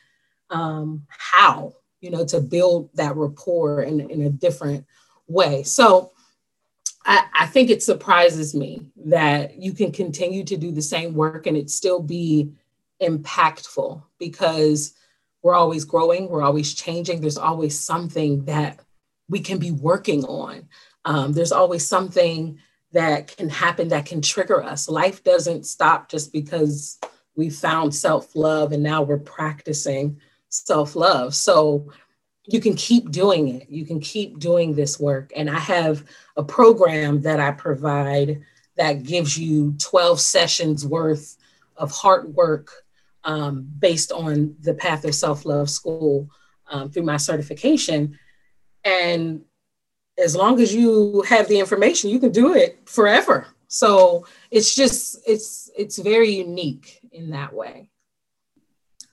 um, 0.49 1.05
how, 1.09 1.73
you 1.99 2.09
know, 2.09 2.25
to 2.25 2.39
build 2.39 2.89
that 2.95 3.15
rapport 3.15 3.81
in, 3.81 3.99
in 4.09 4.21
a 4.21 4.29
different 4.29 4.85
way. 5.27 5.63
So 5.63 6.13
I, 7.09 7.25
I 7.33 7.45
think 7.47 7.71
it 7.71 7.81
surprises 7.81 8.53
me 8.53 8.91
that 9.07 9.59
you 9.59 9.73
can 9.73 9.91
continue 9.91 10.43
to 10.43 10.55
do 10.55 10.71
the 10.71 10.81
same 10.83 11.15
work 11.15 11.47
and 11.47 11.57
it 11.57 11.71
still 11.71 12.03
be 12.03 12.51
impactful 13.01 14.03
because 14.19 14.93
we're 15.41 15.55
always 15.55 15.85
growing, 15.85 16.29
we're 16.29 16.43
always 16.43 16.75
changing. 16.75 17.19
There's 17.19 17.37
always 17.37 17.77
something 17.79 18.45
that 18.45 18.79
we 19.27 19.39
can 19.39 19.57
be 19.57 19.71
working 19.71 20.23
on. 20.25 20.69
Um, 21.03 21.33
there's 21.33 21.51
always 21.51 21.87
something 21.87 22.59
that 22.91 23.35
can 23.35 23.49
happen 23.49 23.87
that 23.87 24.05
can 24.05 24.21
trigger 24.21 24.63
us. 24.63 24.87
Life 24.87 25.23
doesn't 25.23 25.65
stop 25.65 26.09
just 26.09 26.31
because 26.31 26.99
we 27.35 27.49
found 27.49 27.95
self 27.95 28.35
love 28.35 28.71
and 28.71 28.83
now 28.83 29.01
we're 29.01 29.17
practicing 29.17 30.19
self 30.49 30.95
love. 30.95 31.33
So 31.33 31.91
you 32.53 32.59
can 32.59 32.75
keep 32.75 33.11
doing 33.11 33.47
it. 33.49 33.69
You 33.69 33.85
can 33.85 33.99
keep 33.99 34.39
doing 34.39 34.73
this 34.73 34.99
work. 34.99 35.31
And 35.35 35.49
I 35.49 35.59
have 35.59 36.03
a 36.37 36.43
program 36.43 37.21
that 37.21 37.39
I 37.39 37.51
provide 37.51 38.41
that 38.77 39.03
gives 39.03 39.37
you 39.37 39.75
12 39.79 40.19
sessions 40.19 40.85
worth 40.85 41.37
of 41.77 41.91
hard 41.91 42.33
work 42.33 42.71
um, 43.23 43.67
based 43.79 44.11
on 44.11 44.55
the 44.61 44.73
Path 44.73 45.05
of 45.05 45.13
Self 45.15 45.45
Love 45.45 45.69
School 45.69 46.29
um, 46.67 46.89
through 46.89 47.03
my 47.03 47.17
certification. 47.17 48.17
And 48.83 49.41
as 50.17 50.35
long 50.35 50.59
as 50.59 50.73
you 50.73 51.21
have 51.27 51.47
the 51.47 51.59
information, 51.59 52.09
you 52.09 52.19
can 52.19 52.31
do 52.31 52.53
it 52.53 52.79
forever. 52.85 53.47
So 53.67 54.25
it's 54.51 54.75
just 54.75 55.19
it's 55.27 55.69
it's 55.77 55.99
very 55.99 56.29
unique 56.29 56.99
in 57.11 57.29
that 57.31 57.53
way. 57.53 57.88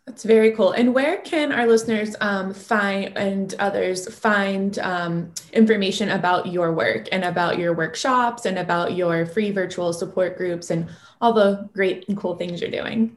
That's 0.06 0.22
very 0.22 0.52
cool. 0.52 0.70
And 0.70 0.94
where 0.94 1.16
can 1.18 1.50
our 1.50 1.66
listeners 1.66 2.14
um, 2.20 2.54
find 2.54 3.16
and 3.18 3.52
others 3.58 4.12
find 4.14 4.78
um, 4.78 5.32
information 5.52 6.10
about 6.10 6.46
your 6.46 6.72
work 6.72 7.08
and 7.10 7.24
about 7.24 7.58
your 7.58 7.74
workshops 7.74 8.46
and 8.46 8.56
about 8.56 8.94
your 8.94 9.26
free 9.26 9.50
virtual 9.50 9.92
support 9.92 10.38
groups 10.38 10.70
and 10.70 10.88
all 11.20 11.32
the 11.32 11.68
great 11.72 12.08
and 12.08 12.16
cool 12.16 12.36
things 12.36 12.60
you're 12.60 12.70
doing? 12.70 13.16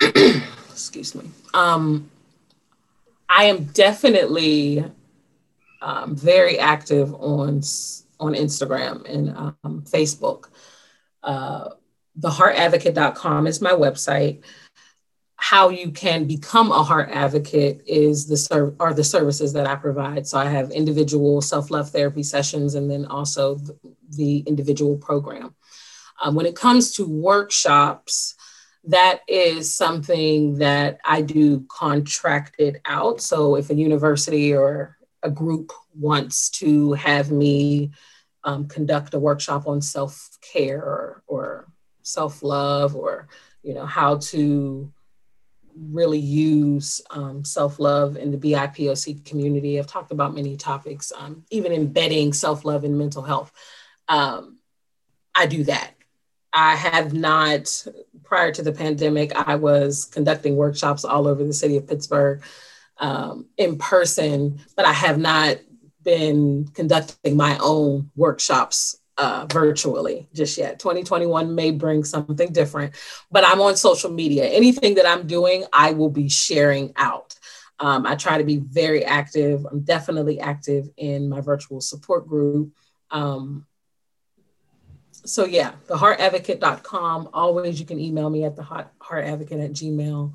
Excuse 0.00 1.14
me. 1.14 1.30
Um, 1.54 2.10
I 3.28 3.44
am 3.44 3.64
definitely 3.64 4.84
um, 5.80 6.16
very 6.16 6.58
active 6.58 7.14
on 7.14 7.62
on 8.18 8.34
Instagram 8.34 9.08
and 9.08 9.30
um, 9.30 9.82
Facebook. 9.82 10.48
Uh, 11.22 11.70
theheartadvocate.com 12.18 13.46
is 13.46 13.60
my 13.60 13.70
website. 13.70 14.42
How 15.42 15.70
you 15.70 15.90
can 15.90 16.26
become 16.26 16.70
a 16.70 16.82
heart 16.82 17.08
advocate 17.10 17.82
is 17.86 18.26
the 18.26 18.74
are 18.78 18.92
the 18.92 19.02
services 19.02 19.54
that 19.54 19.66
I 19.66 19.74
provide. 19.74 20.26
So 20.26 20.38
I 20.38 20.44
have 20.44 20.70
individual 20.70 21.40
self 21.40 21.70
love 21.70 21.88
therapy 21.90 22.22
sessions 22.22 22.74
and 22.74 22.90
then 22.90 23.06
also 23.06 23.58
the, 24.16 24.40
individual 24.40 24.98
program. 24.98 25.54
Um, 26.22 26.34
when 26.34 26.44
it 26.44 26.54
comes 26.54 26.92
to 26.96 27.08
workshops, 27.08 28.34
that 28.84 29.20
is 29.26 29.74
something 29.74 30.58
that 30.58 31.00
I 31.04 31.22
do 31.22 31.64
contracted 31.68 32.82
out. 32.84 33.22
So 33.22 33.56
if 33.56 33.70
a 33.70 33.74
university 33.74 34.54
or 34.54 34.98
a 35.22 35.30
group 35.30 35.72
wants 35.94 36.50
to 36.50 36.92
have 36.92 37.30
me 37.30 37.92
um, 38.44 38.68
conduct 38.68 39.14
a 39.14 39.18
workshop 39.18 39.66
on 39.66 39.80
self 39.80 40.38
care 40.40 40.82
or, 40.82 41.22
or 41.26 41.68
self 42.02 42.42
love 42.42 42.94
or 42.94 43.28
you 43.62 43.74
know 43.74 43.86
how 43.86 44.16
to 44.16 44.92
really 45.88 46.18
use 46.18 47.00
um, 47.10 47.44
self 47.44 47.78
love 47.78 48.16
in 48.16 48.30
the 48.30 48.36
BIPOC 48.36 49.24
community. 49.24 49.78
I've 49.78 49.86
talked 49.86 50.12
about 50.12 50.34
many 50.34 50.56
topics, 50.56 51.12
um, 51.16 51.44
even 51.50 51.72
embedding 51.72 52.32
self 52.32 52.64
love 52.64 52.84
in 52.84 52.98
mental 52.98 53.22
health. 53.22 53.52
Um, 54.08 54.58
I 55.34 55.46
do 55.46 55.64
that. 55.64 55.92
I 56.52 56.74
have 56.74 57.12
not, 57.14 57.86
prior 58.24 58.50
to 58.52 58.62
the 58.62 58.72
pandemic, 58.72 59.34
I 59.34 59.54
was 59.54 60.04
conducting 60.04 60.56
workshops 60.56 61.04
all 61.04 61.28
over 61.28 61.44
the 61.44 61.52
city 61.52 61.76
of 61.76 61.86
Pittsburgh 61.86 62.42
um, 62.98 63.46
in 63.56 63.78
person, 63.78 64.60
but 64.76 64.84
I 64.84 64.92
have 64.92 65.18
not 65.18 65.58
been 66.02 66.68
conducting 66.74 67.36
my 67.36 67.56
own 67.58 68.10
workshops 68.16 68.96
uh, 69.18 69.46
virtually 69.50 70.28
just 70.32 70.56
yet. 70.58 70.78
2021 70.78 71.54
may 71.54 71.70
bring 71.70 72.04
something 72.04 72.52
different, 72.52 72.94
but 73.30 73.44
I'm 73.44 73.60
on 73.60 73.76
social 73.76 74.10
media. 74.10 74.44
Anything 74.44 74.94
that 74.94 75.06
I'm 75.06 75.26
doing, 75.26 75.64
I 75.72 75.92
will 75.92 76.10
be 76.10 76.28
sharing 76.28 76.92
out. 76.96 77.34
Um, 77.78 78.06
I 78.06 78.14
try 78.14 78.38
to 78.38 78.44
be 78.44 78.58
very 78.58 79.04
active. 79.04 79.66
I'm 79.70 79.80
definitely 79.80 80.38
active 80.40 80.88
in 80.96 81.28
my 81.28 81.40
virtual 81.40 81.80
support 81.80 82.28
group. 82.28 82.72
Um, 83.10 83.66
so 85.12 85.44
yeah, 85.44 85.72
theheartadvocate.com. 85.88 87.30
Always 87.32 87.80
you 87.80 87.86
can 87.86 88.00
email 88.00 88.30
me 88.30 88.44
at 88.44 88.56
the 88.56 88.62
heartadvocate 88.62 89.64
at 89.64 89.72
gmail. 89.72 90.34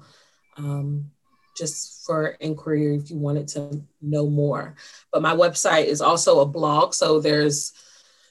Um, 0.57 1.11
just 1.55 2.05
for 2.05 2.27
inquiry 2.39 2.97
if 2.97 3.09
you 3.09 3.17
wanted 3.17 3.47
to 3.47 3.81
know 4.01 4.29
more. 4.29 4.75
But 5.11 5.21
my 5.21 5.33
website 5.33 5.85
is 5.85 6.01
also 6.01 6.41
a 6.41 6.45
blog. 6.45 6.93
So 6.93 7.19
there's 7.19 7.71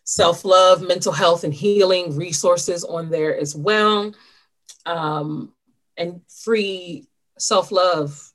self 0.05 0.45
love, 0.45 0.83
mental 0.83 1.13
health, 1.13 1.45
and 1.45 1.53
healing 1.53 2.17
resources 2.17 2.85
on 2.85 3.11
there 3.11 3.37
as 3.37 3.57
well. 3.57 4.15
Um, 4.87 5.53
and 5.97 6.21
free 6.29 7.09
self 7.39 7.73
love 7.73 8.33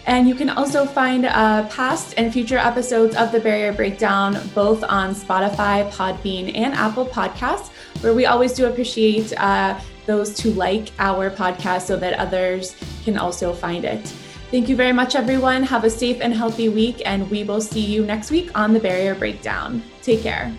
And 0.07 0.29
you 0.29 0.37
can 0.37 0.49
also 0.49 0.87
find 0.87 1.27
uh, 1.27 1.67
past 1.69 2.15
and 2.17 2.33
future 2.33 2.59
episodes 2.59 3.17
of 3.17 3.33
The 3.33 3.41
Barrier 3.41 3.73
Breakdown 3.73 4.39
both 4.55 4.85
on 4.85 5.15
Spotify, 5.15 5.91
Podbean, 5.91 6.57
and 6.57 6.75
Apple 6.75 7.07
Podcasts, 7.07 7.71
where 8.03 8.15
we 8.15 8.25
always 8.25 8.53
do 8.53 8.67
appreciate 8.67 9.33
uh, 9.37 9.79
those 10.07 10.33
to 10.35 10.53
like 10.53 10.93
our 11.01 11.29
podcast 11.29 11.83
so 11.83 11.97
that 11.97 12.15
others 12.15 12.77
can 13.05 13.19
also 13.19 13.53
find 13.53 13.85
it. 13.85 14.15
Thank 14.51 14.69
you 14.69 14.77
very 14.77 14.93
much, 14.93 15.17
everyone. 15.17 15.63
Have 15.65 15.83
a 15.85 15.91
safe 15.91 16.19
and 16.21 16.33
healthy 16.33 16.69
week, 16.69 17.03
and 17.05 17.29
we 17.31 17.43
will 17.43 17.61
see 17.61 17.81
you 17.81 18.07
next 18.07 18.31
week 18.31 18.57
on 18.57 18.73
the 18.73 18.81
Barrier 18.81 19.17
Breakdown. 19.17 19.83
Take 20.03 20.23
care. 20.23 20.55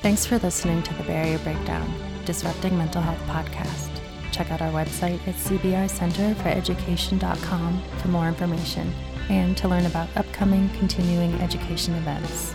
Thanks 0.00 0.24
for 0.24 0.38
listening 0.38 0.82
to 0.84 0.94
the 0.94 1.02
Barrier 1.02 1.38
Breakdown, 1.40 1.92
Disrupting 2.24 2.78
Mental 2.78 3.02
Health 3.02 3.20
podcast. 3.26 3.90
Check 4.32 4.50
out 4.50 4.62
our 4.62 4.72
website 4.72 5.20
at 5.28 5.34
cbicenterforeducation.com 5.34 7.82
for 7.98 8.08
more 8.08 8.28
information 8.28 8.90
and 9.28 9.54
to 9.58 9.68
learn 9.68 9.84
about 9.84 10.08
upcoming 10.16 10.70
continuing 10.70 11.34
education 11.42 11.94
events. 11.96 12.54